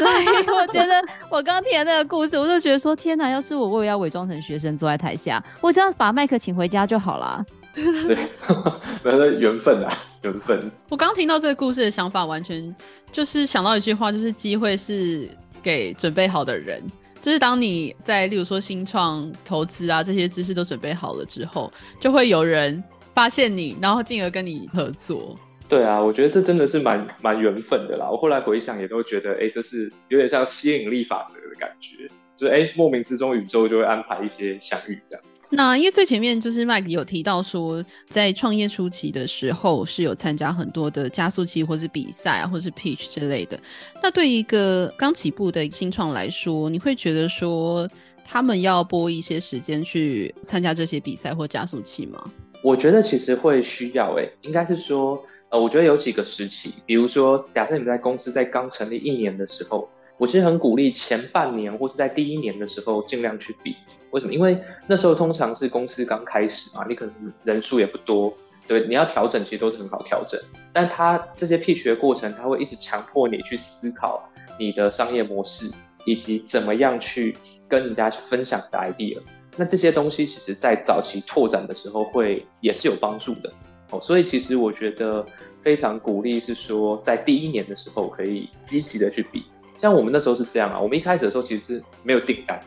[0.00, 7.44] 对，我觉得我刚听的那个故事，我就觉得说：“天哪，要是我，我也要伪装成学生坐在台下。”我只要把麦克请回家就好了。
[7.74, 8.16] 对，
[9.04, 10.60] 没有缘分啊，缘分。
[10.88, 12.74] 我刚听到这个故事的想法，完全
[13.12, 15.28] 就是想到一句话，就是机会是
[15.62, 16.82] 给准备好的人。
[17.20, 21.70] 就是当你在，例如说新创投资啊这些知识都准备好了之后，
[22.00, 22.82] 就会有人
[23.14, 25.36] 发现你，然后进而跟你合作。
[25.68, 28.08] 对啊，我觉得这真的是蛮蛮缘分的啦。
[28.10, 35.24] 我后来回想，也都觉得，哎，这是有点像吸引力法则的感觉，就是哎，莫名之中宇宙就会安排一些相遇这样。
[35.52, 43.60] 那因为最前面就是 Mike 有提到说，在创业初期的时候是有参加很多的加速器或是比赛啊，或是 pitch 之类的。
[44.00, 47.88] 那对一个刚起步的新创来说，你会觉得说
[48.24, 52.22] 他们要拨一些时间去参加这些比赛或加速器吗？
[52.62, 59.88] 我觉得其实会需要诶、欸，应该是说，呃，我觉得有几个时期，比如说，假设你在公司在刚成立一年的时候。
[60.20, 63.74] 我其实很鼓励前半年或是在第一年的时候尽量去比，
[64.10, 64.34] 为什么？
[64.34, 68.30] 因为那时候通常是公司刚开始嘛，你可能人数也不多，
[68.68, 70.38] 对，你要调整其实都是很好调整。
[70.74, 74.22] 但他这些 pitch 的过程，他会一直强迫你去思考
[74.58, 75.70] 你的商业模式，
[76.04, 77.34] 以及怎么样去
[77.66, 79.18] 跟人家去分享你的 idea。
[79.56, 83.50] 那这些东西其实在早期拓展的时候会也是有帮助的
[83.90, 83.98] 哦。
[84.02, 85.24] 所以其实我觉得
[85.62, 89.44] 非常鼓励是说，在第一年的时候可以积极的去比。
[89.80, 92.60] 像我们那时候是这样啊，我们一开始的时候其实是没有订单，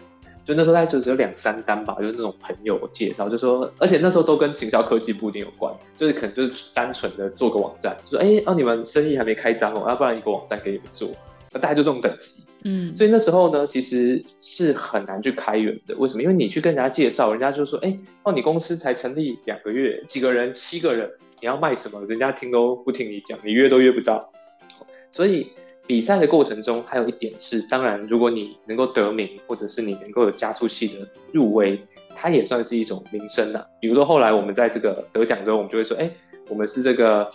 [0.43, 11.07] 就那时候大概就只有两三单吧，就是那种朋友介绍，就说，而且那时候都跟行销科技不一定有关，就是可能就是单纯的做个网站，就说，哎、欸，哦，你们生意还没开张哦，要不然一个网站给你们做，
[11.51, 12.31] 那大概就这种等级，
[12.63, 16.23] 嗯，所以那时候呢，其实是很难去开源的，为什么？
[16.23, 21.07] 因为你去跟人家介绍，人家就说，哎、欸，哦，你公司才成立两个月，几个人，七个人，
[21.39, 22.03] 你要卖什么？
[22.07, 24.31] 人家听都不听你讲，你约都约不到，
[25.11, 25.47] 所以。
[25.85, 31.77] 比赛的过程中，还有一点是，当然，如果你能够得名，或者是你能够有加速器的入围，
[32.15, 33.65] 它也算是一种名声啊。
[33.81, 36.09] 比如说后来我们在这个得奖之后，我们就会说，哎、
[36.47, 37.29] 我们是这个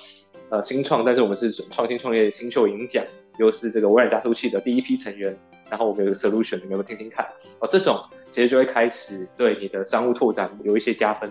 [0.48, 3.04] 呃新创，但是我们是创新创业新秀银奖，
[3.38, 7.26] 又是这个微软加速器的第一批成员，然后我们有个 solution，你们有没有听听看？
[7.61, 11.30] 哦，这种其实就会开始对你的商务拓展有一些加分。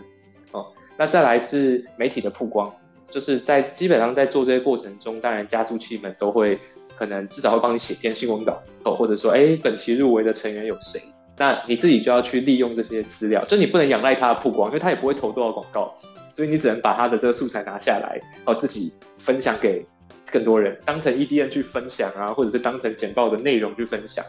[0.51, 2.71] 哦，那再来是媒体的曝光，
[3.09, 6.59] 就是在基本上在做这些过程中，当然加速器们都会。
[6.97, 11.01] 可能至少会帮你写篇新闻稿，哦，或者说，哎，本期入围的成员有谁？
[11.37, 15.95] 那你自己就要去利用这些资料，就你不能仰赖他的曝光，因为他也不会投多少广告，
[16.33, 19.85] 所以你只能把他的这个素材拿下来，哦，自己分享给
[20.31, 24.25] 更多人，当成 EDN 去分享啊，或者是当成简报的内容去分享，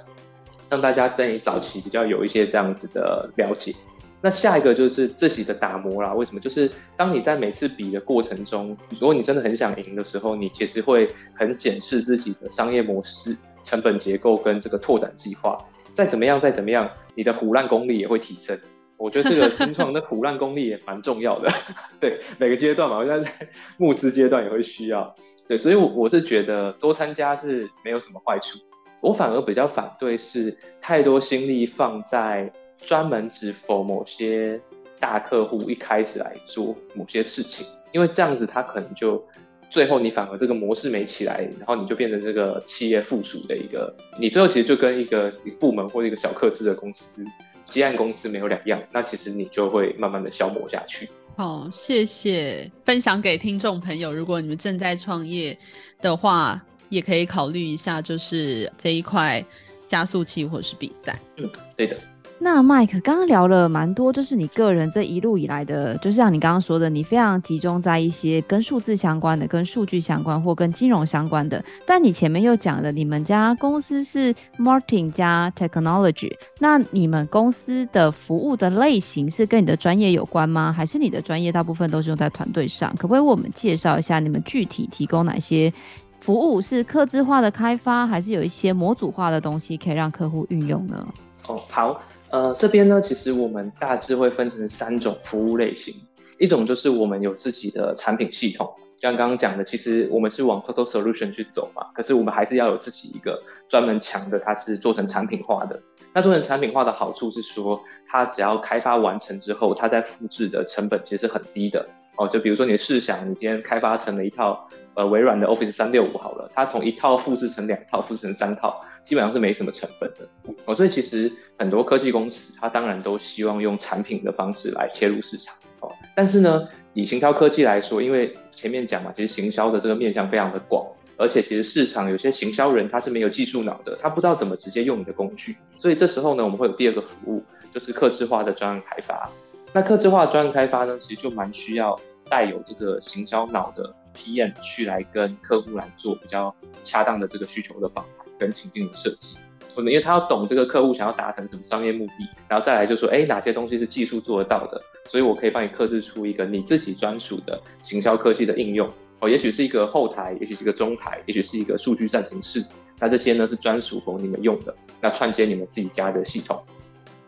[0.68, 3.74] 让大家在你早期比较有一些这样子的了解。
[4.20, 6.12] 那下一个就是自己的打磨啦。
[6.12, 6.40] 为什么？
[6.40, 15.57] 就是当你在每次比的过程中，如果你真的很想赢的时候，你其实会很检视自己的商业模式、成本结构跟这个拓展计划。
[15.94, 18.59] 再怎么样，再怎么样，你的唬烂功力也会提升。
[18.96, 21.48] 我觉得这个新创的唬烂功力也蛮重要的。
[22.00, 25.14] 对，每个阶段嘛，我现在在募资阶段也会需要。
[25.46, 28.59] 对，所以我我是觉得多参加是没有什么坏处。
[29.00, 32.52] 我反而比较反对是太多心力放在。
[32.83, 34.61] 专门只 for 某些
[34.99, 39.23] 大客户一开始来做某些事情，因为这样子他可能就
[39.71, 47.25] 最后你反而这个模式没起来，然后你就变成这个企业附属的一个，你最后其实就跟一个部门或者一个小客制的公司
[47.69, 51.09] 接案公司没有两样，那其实你就会慢慢的消磨下去。
[51.37, 54.12] 好，谢谢分享给听众朋友。
[54.12, 55.57] 如果你们正在创业
[56.01, 59.45] 的话，也可以考虑一下，就是这一块
[59.87, 61.17] 加速器或者是比赛。
[61.37, 61.97] 嗯，对的。
[62.40, 71.62] 那 Mike 刚刚聊了蛮多，就是你个人这一路以来的，就是像你刚刚说的，你非常集中在一些跟数字相关的、跟数据相关或跟金融相关的。
[71.85, 80.72] 但你前面又讲了，你们家公司是 Martin 加 Technology，那你们公司的服务的类型是跟你的专业有关吗？
[80.72, 82.94] 还是你的专业大部分都是用在团队上？
[82.96, 85.72] 可不可以为我们介绍一下你们具体提供哪些
[86.20, 86.62] 服务？
[86.62, 91.05] 是客制化的开发，还是有一些模组化的东西可以让客户运用呢？
[91.48, 92.01] 哦，好。
[92.31, 95.95] 呃，这边呢，其实我们大致会分成三种服务类型，
[96.38, 105.81] 一种就是我们有自己的产品系统，像刚刚讲的，其实我们是往 Total Solution 去走嘛，可是我们还是要有自己一个专门强的，它是做成产品化的。
[106.12, 111.87] 那做成产品化的好处是说，它只要开发完成之后，它在复制的成本其实很低的。
[112.17, 120.28] 哦，就比如说你试想，你今天开发成了一套呃微软的 Office 三六五好了，它从一套复制成两套，复制成三套，基本上是没什么成本的。
[120.64, 125.54] 哦，所以其实很多科技公司，它当然都希望用产品的方式来切入市场。
[125.78, 130.84] 哦，但是呢，以行销科技来说，因为前面讲嘛，其实行销的这个面向非常的广，
[131.16, 139.30] 而且其实市场有些行销人他是没有技术脑的，他不知道怎么直接用你的工具，所以这时候呢，我们会有第二个服务，就是客制化的专案开发。
[139.72, 141.96] 那客制化的专案开发呢，其实就蛮需要。
[142.30, 149.37] 带有这个行销脑的 PM 去来跟客户来做比较恰当的这个需求的访谈跟情境的设计，
[149.74, 152.12] 可能因为他要懂这个客户想要达成什么商业目的，
[152.48, 158.88] 然后再来就说，哎，哪些东西是技术做得到的，所以我可以帮你克制出一个你自己专属的行销科技的应用，
[159.20, 162.64] 哦，也许是一个后台，也许是一个中台，也许是一个数据战情室，
[162.98, 166.61] 那这些呢是专属于你们用的，那串接你们自己家的系统。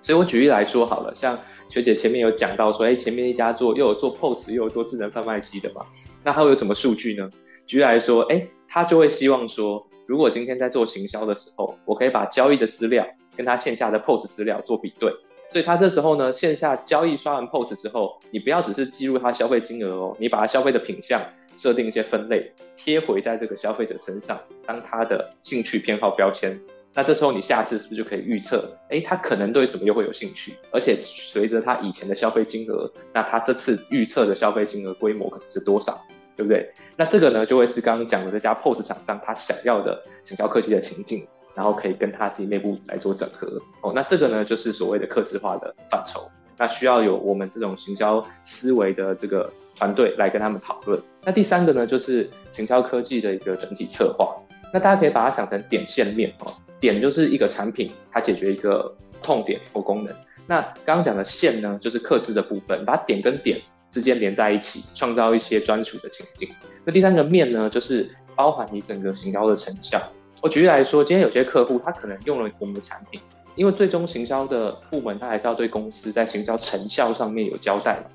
[0.02, 5.84] 所以我举例来说好了，像学姐前面有讲到说，哎，前面一家做又有做 POS 又有做智能贩卖机的嘛，
[6.24, 7.28] 那它会有什么数据呢？
[7.66, 13.06] 举例来说，哎，他就会希望说，如果今天在做行销的时候，我可以把交易的资料
[13.36, 15.12] 跟他线下的 POS 资料做比对，
[15.48, 21.22] 所以他这时候呢，线下交易刷完 POS 之后，你不要只是记录他消费金额哦，你把他消费的品项
[21.56, 26.60] 设定一些分类，贴回在这个消费者身上，当他的兴趣偏好标签。
[26.92, 28.68] 那这时候你下次是不是就可以预测？
[28.88, 30.54] 诶，他可能对什么又会有兴趣？
[30.72, 36.00] 而且随着他以前的消费金额，那他这次预测的消费金额规模可能是多少？
[36.36, 36.68] 对不对？
[36.96, 43.60] 那这个呢，就会是刚刚讲的这家 POS 厂商他想要的行销科技的情境，然后可以跟他自己内部来做整合。
[43.82, 46.26] 哦，那这个呢，就是所谓的客制化的范畴。
[46.56, 50.98] 那需要有我们这种行销思维的这个团队来跟他们讨论。
[51.24, 54.34] 那第三个呢，就是行销科技的一个整体策划。
[54.72, 56.52] 那大家可以把它想成点线面哦。
[56.80, 60.14] 点就是一个产品，它解决一个痛点或功能。
[60.46, 66.48] 那刚刚讲的线呢，就是克制的部分，把点跟点之间连在一起，创造一些专属的情境。
[66.84, 70.02] 那第三个面呢，就是包含你整个行销的成效。
[70.40, 73.20] 我举例来说，今天有些客户他可能用了我们的产品，
[73.54, 78.06] 因为最终行销的部门他还是要对公司在行销成效上面有交代嘛，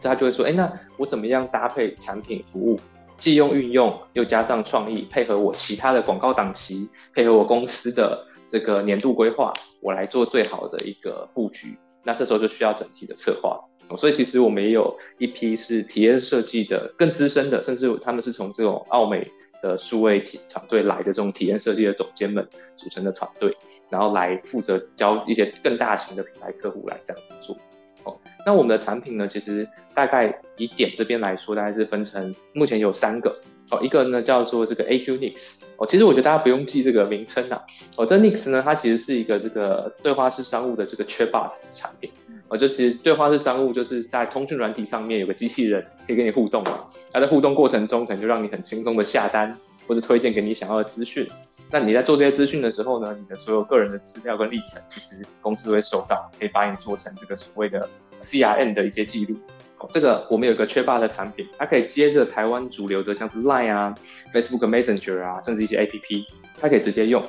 [0.00, 2.78] 所以他就会说，哎，那我怎么样搭配产品服务？
[3.20, 11.78] 既用运用，又加上创意，配合我其他的广告档期，配合我公司的这个年度规划，我来做最好的一个布局。
[12.02, 13.60] 那这时候就需要整体的策划。
[13.98, 19.26] 所以其实我们也有一批是体验设计的更资深的，甚至他们是从这种奥美
[19.62, 23.54] 的数位体团队来的这种体验设计的总监们组成的团队，
[23.90, 27.54] 然后来负责教一些更大型的品牌客户来这样子做。
[28.04, 33.36] 哦，那我们的产品呢，其实大概以点这边来说，大概是分成目前有三个。
[33.70, 35.54] 哦，一个呢叫做这个 AQ Nix。
[35.76, 37.60] 哦，其实我觉得大家不用记这个名称呐。
[37.96, 42.10] 哦，这 Nix 呢，它其实是一个这个对话式商务的这个 Chatbot 产品。
[42.48, 46.80] 哦，就其实对话式商务就是在通讯软体上面有个机器人可以跟你互动嘛。
[47.12, 51.24] 它在互动过程中，可能就让你很轻松的下单，或者推荐给你想要的资讯。
[51.72, 57.88] 那你在做这些资讯的时候呢，你的所有个人的资料跟历程，其实公司会收到，可以把你做成这个所谓的
[58.20, 59.36] CRM 的一些记录。
[59.78, 63.94] 哦，这个我们有个 Chatbot 的产品，它可以接着台湾主流的像是 Line 啊、
[64.32, 66.24] Facebook Messenger 啊，甚至一些 APP，
[66.58, 67.22] 它可以直接用。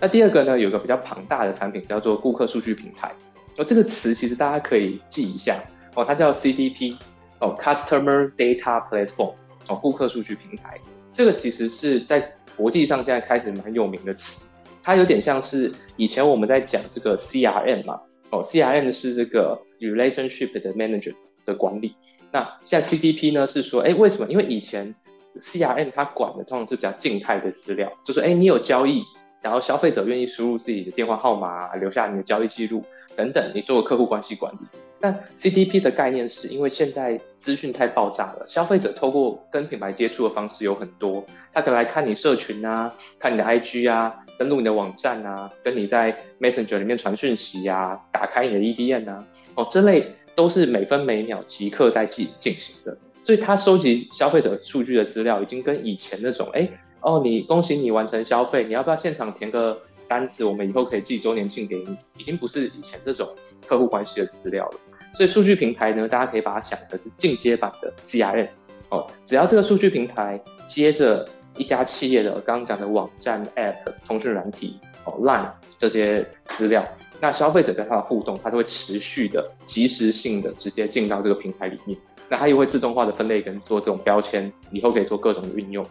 [0.00, 3.12] 那第二个呢，有个比较庞大的产品叫做顾客数据平台。
[3.58, 5.62] 哦，这个词其实大家可以记一下
[5.94, 6.96] 哦，它叫 CDP
[7.38, 9.34] 哦，Customer Data Platform
[9.68, 10.80] 哦，顾客数据平台。
[11.12, 14.42] 这个其实是在国际上现在开始蛮有名的词，
[14.82, 18.00] 它有点像是以前我们在讲这个 CRM 嘛，
[18.30, 21.94] 哦，CRM 是这个 relationship 的 manager 的管理，
[22.32, 24.26] 那现在 CDP 呢是说，哎，为什么？
[24.28, 24.94] 因为以前
[25.40, 29.02] CRM 它管的通常是比较静态的资料，就是哎，你有交易，
[29.42, 32.84] 然后消费者愿意输入自己的电话号码，留下你的交易记录，
[33.16, 34.58] 等等，你做客户关系管理。
[35.04, 49.22] 但 CDP 的概念是因为现在资讯太爆炸了，消费者透过跟品牌接触的方式有很多，他可能来看你社群啊，看你的 IG 啊，登录你的网站啊，跟你在 Messenger 里面传讯息啊，打开你的 E D N 啊，
[49.56, 56.66] 哦，这类都是每分每秒即刻在进进行的，所以他收集消费者数据的资料已经跟以前那种，哎，
[57.02, 59.78] 哦，你恭喜你完成消费，你要不要现场填个
[60.08, 63.28] 单子，我们以后可以寄周年庆给你，已经不是以前这种
[63.66, 64.80] 客户关系的资料了。
[65.14, 68.48] 所以数据平台呢，大家可以把它想成是进阶版的 CRM
[68.90, 69.06] 哦。
[69.24, 76.84] 只要这个数据平台接着一家企业的刚刚讲的网站、App、通讯软体哦、Line 这些资料，
[77.20, 81.96] 那消费者跟它的互动，它就会持续的、及时性的直接进到这个平台里面。
[82.28, 85.84] 那它又会自动化的分类跟做这种标签，以后可以做各种的运用。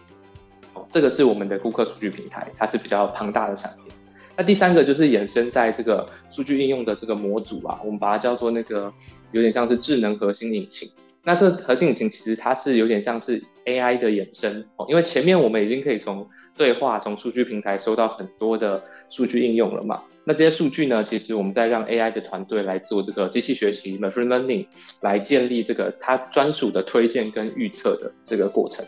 [0.73, 3.93] 哦，这个是我们的顾客数据平台，它是比较庞大的产品。
[4.35, 8.91] 那第三个就是衍生在这个数据应用的这个模组啊，我们把它叫做那个
[9.31, 10.89] 有点像是智能核心引擎。
[11.23, 16.27] 那这核心引擎其实它是有点像是 AI 的衍生哦，因为前面我们已经可以从
[16.57, 20.01] 对话、从数据平台收到很多的数据应用了嘛。
[20.25, 24.65] 那这些数据呢，其实我们在让 AI 的团队来做这个机器学习 （machine learning）
[25.01, 28.85] 来建立这个它专属的推荐跟预测的这个过程。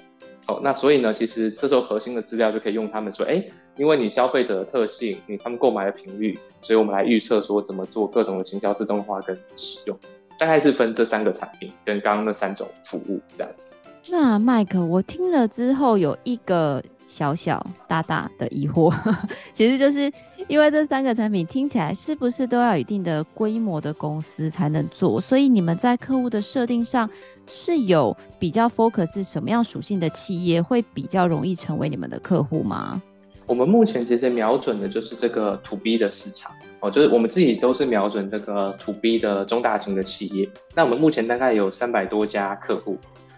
[0.47, 3.43] 哦，那所以呢，其实这时候核心的资料就可以用他们说，哎，
[3.77, 9.97] 因为你消费者的特性，你他们购买的频率，所以我们来预测说怎么做各种的行销自动化跟使用，
[10.37, 13.63] 大概是分这三个产品跟刚刚那三种服务这样子。
[14.07, 18.93] 那麦克我听了之后有一个小小大大的疑惑，
[19.53, 20.12] 其实就是
[20.47, 27.10] 因为这三个产品听起来是不是都要有一定的规模的公司才能做，所以你们在客户的设定上。
[27.47, 32.99] 是有比较 focus 什么样属性的企业会比较容易成为你们的客户吗？
[33.45, 40.49] 我们目前其实瞄准的就是这个 To B 的市场哦，就是我们自己都是瞄准这个 To B 的中大型的企业。
[40.74, 42.97] 那我们目前大概有三百多家客户，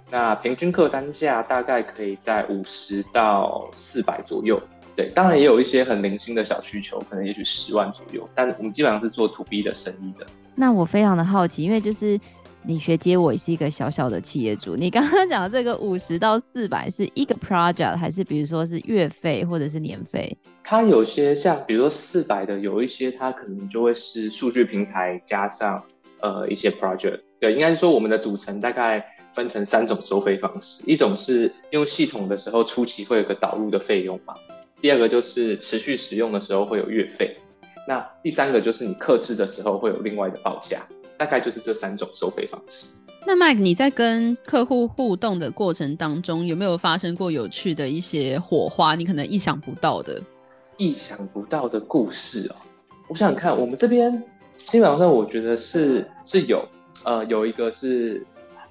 [0.09, 4.61] 那平均客单价大概可以在五十到四百左右。
[4.95, 8.27] 对，当然也有一些很零星的小需求，可能也许十万左右。
[8.33, 10.25] 但我们基本上是做 To B 的生意的。
[10.55, 12.19] 那我非常的好奇，因为就是。
[12.63, 14.75] 你学姐，我也是一个小小的企业主。
[14.75, 20.37] 你刚刚讲的这个五十到四百是一个 project，还是比如说是月费或者是年费？
[20.65, 25.81] 它有些像，比如说四百的，有一些它可能就会是数据平台加上
[26.19, 27.21] 呃一些 project。
[27.39, 29.01] 对，应该是说我们的组成大概
[29.37, 34.33] 分成三种收费方式，一种是用系统的时候初期会有个导入的费用嘛，
[34.81, 37.37] 第二个就是持续使用的时候会有月费，
[37.87, 40.83] 那第三个就是你克制的时候会有另外的报价。
[41.19, 42.85] 大概就是这三种收费方式。
[43.25, 48.93] 那 Mike，你在跟客户互动的过程当中，有没有发生过有趣的一些火花？
[48.93, 50.21] 你可能意想不到的，
[50.77, 52.55] 意想不到的故事哦。
[53.07, 54.23] 我想想看，我们这边
[54.65, 56.63] 基本上我觉得是是有，
[57.03, 58.23] 呃，有一个是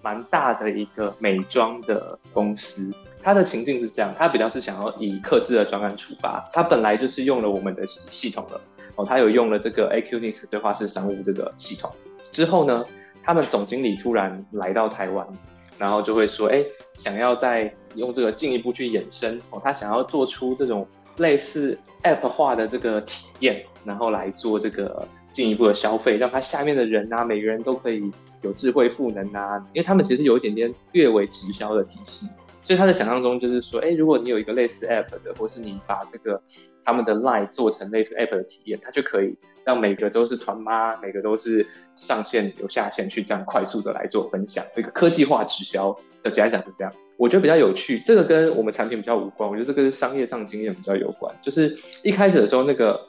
[0.07, 8.61] 蛮大的一个美妆的公司，它的情境是这样，它比较是想要以客制的专案出发，它本来就是用了我们的系统了，
[8.95, 11.91] 哦，它有用了这个 Acunix 对话式商务这个系统。
[12.31, 12.87] 之后呢，
[13.25, 15.27] 他们总经理突然来到台湾，
[15.77, 20.87] 然后就会说：“哎，想要再用这个进一步去延伸哦，他想要做出这种
[21.17, 25.05] 类似 App 化的这个体验，然后来做这个
[25.37, 28.11] 进一步的消费，让他下面的人啊，每个人都可以
[28.41, 32.27] 有智慧赋能啊，因为他们其实有一点点略微直销的体系。”
[32.65, 36.41] 所以他的想象中就是说，哎，如果你有一个类似 App 的，或是你把这个
[36.83, 46.91] 他们的 Line 做成类似 App 的体验，它就可以让每个都是团妈，每个都是上线有下线去这样快速的来做分享，这个科技化直销的讲讲是这样。
[47.19, 51.33] 我觉得比较有趣，这个跟我们产品比较无关，我觉得这个是商业上经验比较有关。
[51.41, 53.01] 就是一开始的时候，那个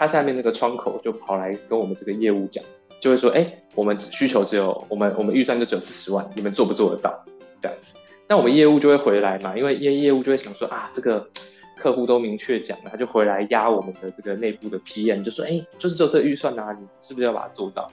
[0.00, 2.64] 他下面那个窗口就跑来跟我们这个业务讲，
[3.00, 7.22] 就会说，哎，我们需求只有我们我们预算就只有四十万，你们做不做得到？
[7.60, 7.94] 这样子。
[8.26, 11.28] 那我们业务就会回来嘛，因为业业务就会想说啊，这个
[11.76, 17.86] 客户都明确讲了，他就回来压我们的这个内部的 PM，就说，哎，就是就这个预算啊，你是不是要把它做到？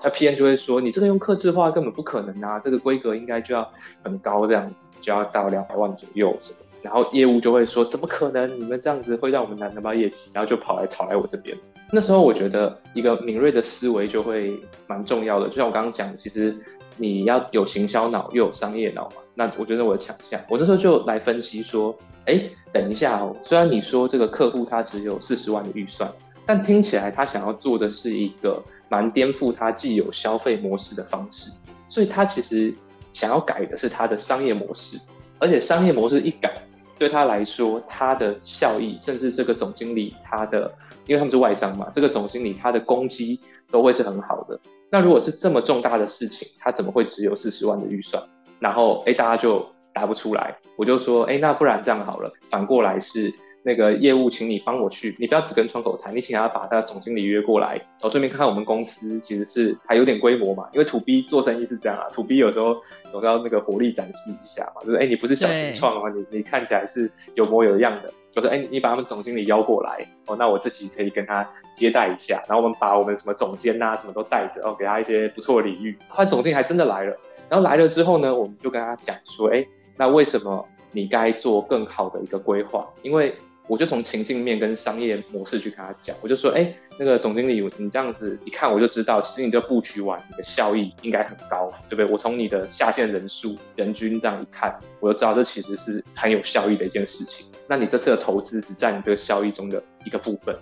[0.00, 3.68] 那 PM 就会说，你这个用客制化根本不可能啊，这个规格应该就要
[4.04, 6.58] 很高，这样子就要到两百万左右什么。
[6.82, 8.48] 然后业务就会说，怎么可能？
[8.60, 11.56] 你们这样子会让我们难得到业绩，然后就跑来吵来我这边。
[11.90, 16.56] 那时候我觉得一个敏锐的思维就会蛮重要的，就像我刚刚讲，其实。
[17.00, 19.22] 你要有行销脑又有商业脑嘛？
[19.32, 26.12] 那我觉得我的强项，我那时候就来分析说，哎，等一下哦，虽然你说这个客户他只有四十万的预算，
[26.44, 31.52] 但听起来他想要做的是一个蛮颠覆他既有消费模式的方式，
[31.86, 32.74] 所以他其实
[33.12, 34.98] 想要改的是他的商业模式，
[35.38, 36.52] 而且商业模式一改，
[36.98, 40.72] 对他来说，他的效益，甚至这个总经理他的，
[41.06, 44.58] 因为他们是外商嘛，这个总经理他的攻击都会是很好的。
[44.90, 48.22] 那如果是这么重大的事情，他怎么会只有四十万的预算？
[48.58, 50.56] 然后哎，大家就答不出来。
[50.76, 53.32] 我就说，哎，那不然这样好了，反过来是。
[53.68, 62.80] 那个业务，请你帮我去，你不要只跟窗口谈，你请他把他的总经理约过来，然后顺便看看我们公司其实是还有点规模嘛，因为 To B 做生意是这样啊，To B 有时候
[63.12, 69.98] 总是要那个活力展示一下嘛，就是哎，你不是小型创的话，你你看起来是有模有样的，就是哎，你把他们总经理邀过来，
[70.28, 75.94] 哦，那我自己可以跟他接待一下，然后我们把我们什么总监呐、啊、什么都带着，然后给他一些不错的礼遇。
[76.08, 77.14] 后来总经理还真的来了，
[77.50, 79.62] 然后来了之后呢，我们就跟他讲说，哎，
[79.98, 82.88] 那为什么你该做更好的一个规划？
[83.02, 83.34] 因为
[83.68, 92.10] 我就从情境面跟商业模式去跟他讲，我就说，哎、那个总经理，你这样子一看我就知道，其实你这布局完，你的效益应该很高，对不对？
[92.10, 97.46] 我从你的下线人数、人均这样一看，我就知道这其实是很有效益的一件事情。
[97.68, 100.56] 那你这次的投资只占你这个效益中的一个部分，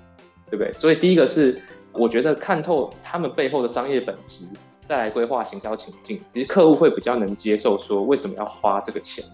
[0.51, 0.73] 对不对？
[0.73, 1.57] 所以第一个是，
[1.93, 4.45] 我觉得看透他们背后的商业本质，
[4.85, 9.25] 再来规划行销情境，其实客户会比较能接受说为什么要花这个钱。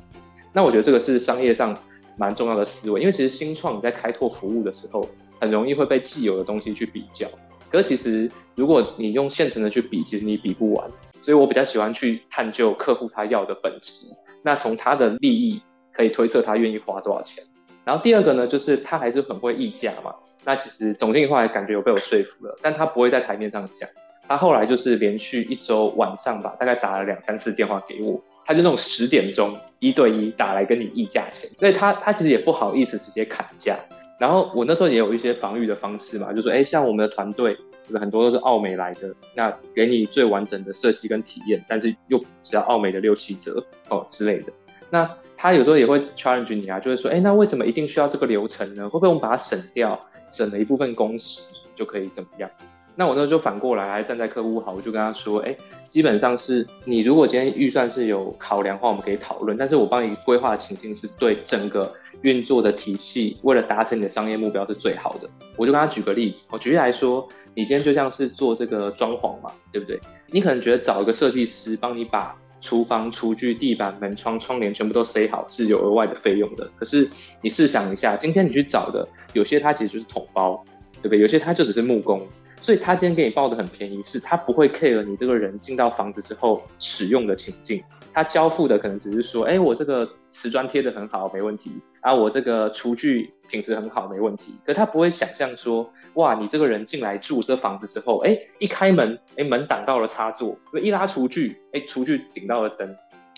[0.53, 1.75] 那我觉得这个是商业上。
[2.17, 5.07] 蛮重要的思维，因为其实新创你在开拓服务的时候，
[5.41, 7.27] 很容易会被既有的东西去比较。
[7.71, 10.91] 可是其实如果你用现成的去比，其实你比不完。
[11.21, 14.07] 所以我比较喜欢去探究客户他要的本质，
[14.43, 17.45] 那从他的利益可以推测他愿意花多少钱。
[17.85, 20.13] 然后第二个呢，就是他还是很会议价嘛。
[20.45, 23.89] 那其实总经理后来感觉有被我说服了，但他不会在台面上讲。
[24.27, 28.21] 他后来就是连续一周晚上吧，大概打了两三次电话给我。
[28.45, 33.79] 他就那种十点钟一对一打来跟你议价钱，所以他他其实也不好意思直接砍价。
[34.19, 37.57] 然后我那时候也有一些防御的方式嘛，就说哎，像我们的团队，
[37.99, 44.53] 很多都是澳美来的，那给你最完整的设计跟体验，但是又只要澳美的六七折哦之类的。
[44.91, 48.85] 那他有时候也会 challenge 你啊，就会说哎，那为什么一定需要这个流程呢？
[48.85, 51.41] 会不会我们把它省掉，省了一部分工时
[51.75, 52.49] 就可以怎么样？
[52.95, 55.57] 那我那时候就反过来，还站在客户好，我就跟他说，哎，
[55.89, 59.57] 基本上是你如果今天预算是有考量的话，我们可以讨论。
[59.57, 61.91] 但是我帮你规划的情境是对整个
[62.21, 65.31] 运作的体系，为了达成你的商业目标是最好的。
[65.57, 69.99] 我就跟他举个例子，我举例来说，你今天就像是做这个装潢嘛，对不对？
[70.29, 76.71] 你可能觉得找一个设计师帮你把厨房、厨具、地板、门窗、窗帘全部都塞好是有额外的费用的。
[76.77, 77.09] 可是
[77.41, 80.63] 你试想一下，今天你去找的有些它其实就是统包，
[80.97, 81.21] 对不对？
[81.21, 82.21] 有些它就只是木工。
[82.63, 87.83] 所以他今天给你报的很便宜，是他不会 care 你这个人进到房子之后使用的情境，
[88.15, 94.61] 他交付的可能只是说，哎，我这个瓷砖贴得很好，没问题啊，我这个厨具品质很好，没问题。
[94.65, 102.89] 可他不会想象说，哇，你这个人进来住这房子之后，哎，一开门，哎，门挡到了插座，一拉厨具，哎，厨具顶到了灯，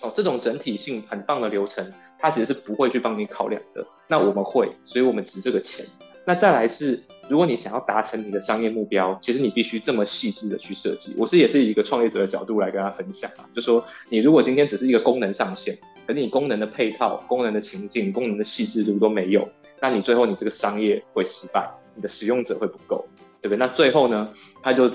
[0.03, 3.83] 哦，这种整体性很棒的流程，他其实是不会去帮你考量的。
[4.07, 5.87] 那我们会，所以我们值这个钱。
[6.27, 11.15] 那再来是，如果你想要达成你的商业目标，其实你必须这么细致的去设计。
[11.19, 19.47] 我是也是以一个创业者的角度来跟他分享啊，就说你如果今天只是一个功能上线，可你功能的配套、功能的情境、功能的细致度都没有，
[19.83, 23.07] 那你最后你这个商业会失败，你的使用者会不够，
[23.43, 23.59] 对不对？
[23.59, 24.27] 那最后呢，
[24.63, 24.91] 他就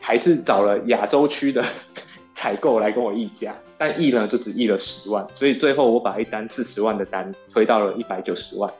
[0.00, 1.64] 还是找了亚洲区的
[2.34, 8.70] 采购来跟我议价，但议呢就只议了十万，所以最后我把一单四十万的单推到了一百九十万。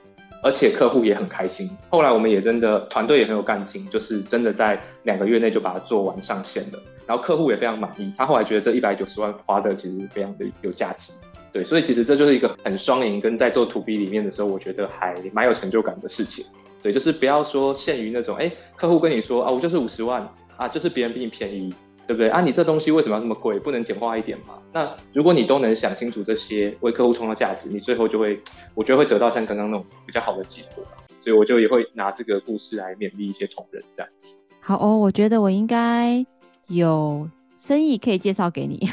[0.45, 1.67] 而且客户也很开心。
[1.89, 6.79] 后来我们也真的团队也很有干劲，就是真的在两个月内就把它做完上线了。
[7.07, 11.11] 然后客户也非常满意，他后来觉得这一百九十万花的其实非常的有价值。
[11.51, 16.45] 对，所以其实这就是一个很双赢，跟在做 To B 里面的时候，我觉得还蛮有成就感的事情。
[16.83, 21.73] 对，就是不要说限于那种，哎，客户跟你说啊，我就是五十万啊，就是别人比你便宜。
[22.07, 22.41] 对不对啊？
[22.41, 23.59] 你这东西为什么要这么贵？
[23.59, 24.59] 不能简化一点吗？
[24.71, 28.39] 那如果你都能想清楚这些，为客户创造价值，你最后就会，
[28.73, 30.83] 我觉得会得到像刚刚那种比较好的结果。
[31.19, 34.35] 所以我就也会拿这个故事来勉励一些同仁这样子。
[34.59, 36.23] 好哦，我觉得我应该
[36.67, 37.27] 有
[37.57, 38.87] 生意可以介绍给你，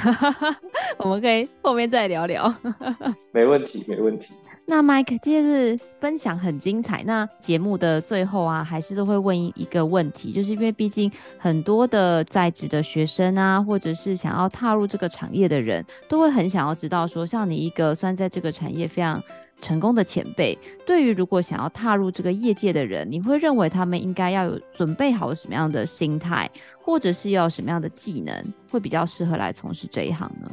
[0.96, 2.54] 我们可以后面再聊聊。
[3.32, 4.32] 没问题，没问题。
[4.64, 7.02] 那 Mike 今天是分享很精彩。
[7.04, 19.22] 那节目的最后啊，还是都会问一个问题，就是因为毕竟很多的在职的学生啊，或者是想要踏入这个产业的人，都会很想要知道说，像你一个算在这个产业非常
[19.60, 20.56] 成功的前辈，
[20.86, 26.50] 对于如果想要踏入这个业界的人，你会认为他们应该要有准备好什么样的心态，
[26.80, 30.50] 或者是要什么样的技能，会比较适合来从事这一行呢？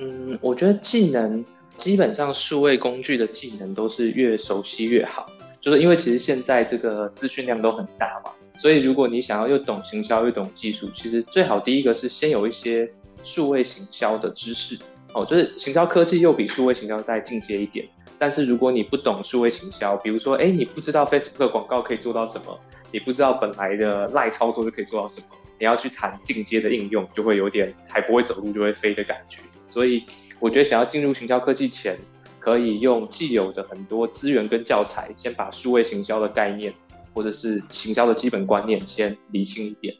[0.00, 1.44] 嗯，我觉得技能。
[1.78, 5.26] 基本上数位工具的技能都是越熟悉越好，
[5.60, 12.90] 就是因为其实现在这个资讯量都很大嘛，所以如果你想要又懂行销又懂技术，其实最好第一个是先有一些
[13.22, 14.78] 数位行销的知识。
[15.14, 22.60] 哦，就是行销科技又比数位行销再进阶一点，但是如果你不懂数位行销，比如说，哎，你不知道 Facebook 广告可以做到什么，
[22.92, 25.26] 你不知道本来的赖操作就可以做到什么，
[25.58, 29.38] 你要去谈进阶的应用，就会有点还不会走路就会飞的感觉。
[29.66, 30.04] 所以
[30.40, 31.98] 我觉得想要进入行销科技前，
[32.38, 36.72] 可以用既有的很多资源跟教材，先把数位行销的概念
[37.12, 39.94] 或者是行销的基本观念先理清一点。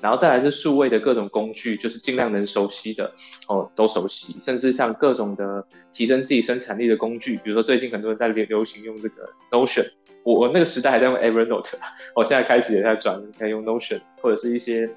[0.00, 3.10] 然后再来是数位的各种工具，就是尽量能熟悉的
[3.48, 9.86] 哦，都熟悉，甚至像各种的提升自己生产力的工具，比如说最近很多人在流流行用这个 Notion，
[10.22, 11.72] 我我那个时代还在用 Evernote，
[12.14, 14.90] 我现在开始也在转，可以用 Notion，或者是一些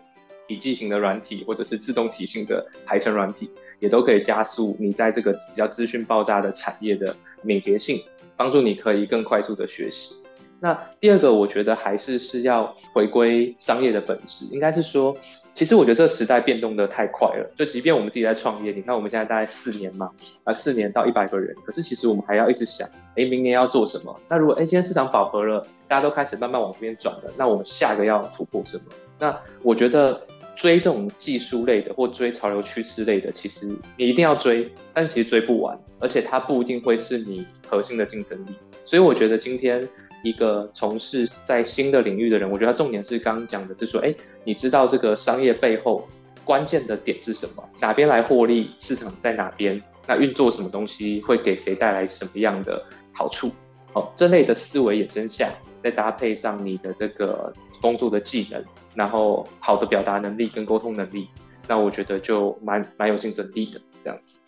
[0.48, 8.02] 笔记型的软体，或者是自动提醒的排程软体，也都可以加速你在这个比较资讯爆炸的产业的敏捷性，
[8.36, 10.16] 帮助你可以更快速的学习。
[10.60, 15.16] 那第二个，我觉得还是是要回归商业的本质，应该是说，
[15.54, 17.48] 其实我觉得这个时代变动得太快了。
[17.56, 20.10] 就即便我们自己在创业，你看我们现在大概四年嘛，
[20.46, 24.20] 啊，四年到一百个人，可是其实我们还要一直想，哎，明年要做什么？
[24.28, 28.84] 那如果哎，今天市场饱和了，大家都开始慢慢往这边转了，那我们下一个要突破什么？
[29.20, 30.20] 那我觉得
[30.58, 38.50] 追这种技术类的或追潮流趋势类的，其实你一定要追，但其实追不完，而且它不一定会是你核心的竞争力。
[38.84, 39.88] 所以我觉得今天。
[40.24, 46.06] 一个从事在新的领域的人，我觉得他重点是刚刚讲的是说，哎，你知道这个商业背后
[46.44, 47.64] 关键的点是什么？
[47.80, 48.72] 哪边来获利？
[48.80, 49.82] 市场在哪边？
[50.08, 52.84] 那运作什么东西会给谁带来什么样的
[53.14, 53.52] 好处？
[53.94, 55.50] 哦，这类的思维也真相，
[55.84, 58.62] 再搭配上你的这个工作的技能，
[58.98, 61.30] 然后好的表达能力跟沟通能力，
[61.68, 64.40] 那我觉得就蛮蛮有竞争力的这样子。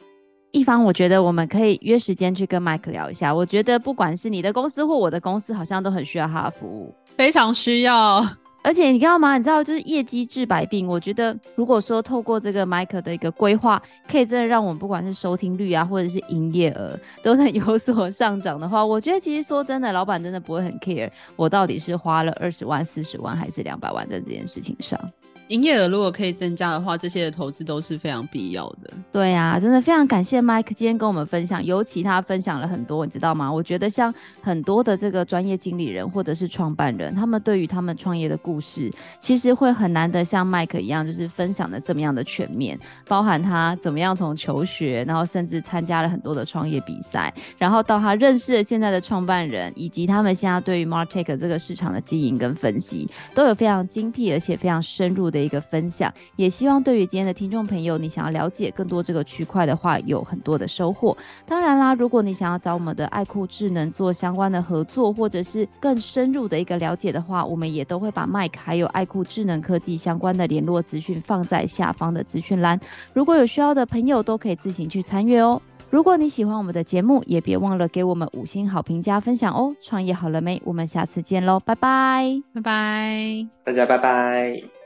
[0.51, 3.33] 一方，我觉得我们可以约时间去跟 Mike 聊一下。
[3.33, 8.25] 我觉得不管是你的公司或我的公司，好像都很需要他的服务，非常需要。
[8.61, 9.37] 而且你知道吗？
[9.37, 10.85] 你知道就是业绩治百病。
[10.85, 24.99] 我觉得如果说透过这个麦克的一个规划，可以真的让我们不管是收听率啊，或者是营业额都能有所上涨的话， 我觉得其实说真的，老板真的不会很 care 我到底是花了二十万、四十万还是两百万在这件事情上。
[25.49, 28.93] 营业额如果可以增加的话，这些的投资都是非常必要的。
[29.11, 33.51] 对啊，真的非常感谢 Mike 今天跟我们分享，尤其他分享了很多，你知道吗？
[33.51, 55.38] 我觉得像很多的这个专业经理人或者是创办人，他们对于他们创业的故事，其实会很难得像 Mike 一样，就是分享的这么样的全面，包含他怎么样从求学，然后甚至参加了很多的创业比赛，然后到他认识了现在的创办人，以及他们现在对于 MarTech 这个市场的经营跟分析，都有非常精辟而且非常深入的。
[55.39, 61.15] 的一个分享，也希望对于今天的听众朋友，你想要了解更多这个区块的话，有很多的收获。
[61.45, 72.77] 当然啦，如果你想要找我们的爱酷智能做相关的合作，或者是更深入的一个了解的话，我们也都会把 Mike 还有爱酷智能科技相关的联络资讯放在下方的资讯栏。
[73.13, 75.61] 如果有需要的朋友，都可以自行去参阅哦。
[75.89, 79.75] 如果你喜欢我们的节目，也别忘了给我们五星好评加分享哦。
[79.81, 80.61] 创业好了没？
[80.63, 84.78] 我们下次见喽，拜拜，拜拜，大家拜拜。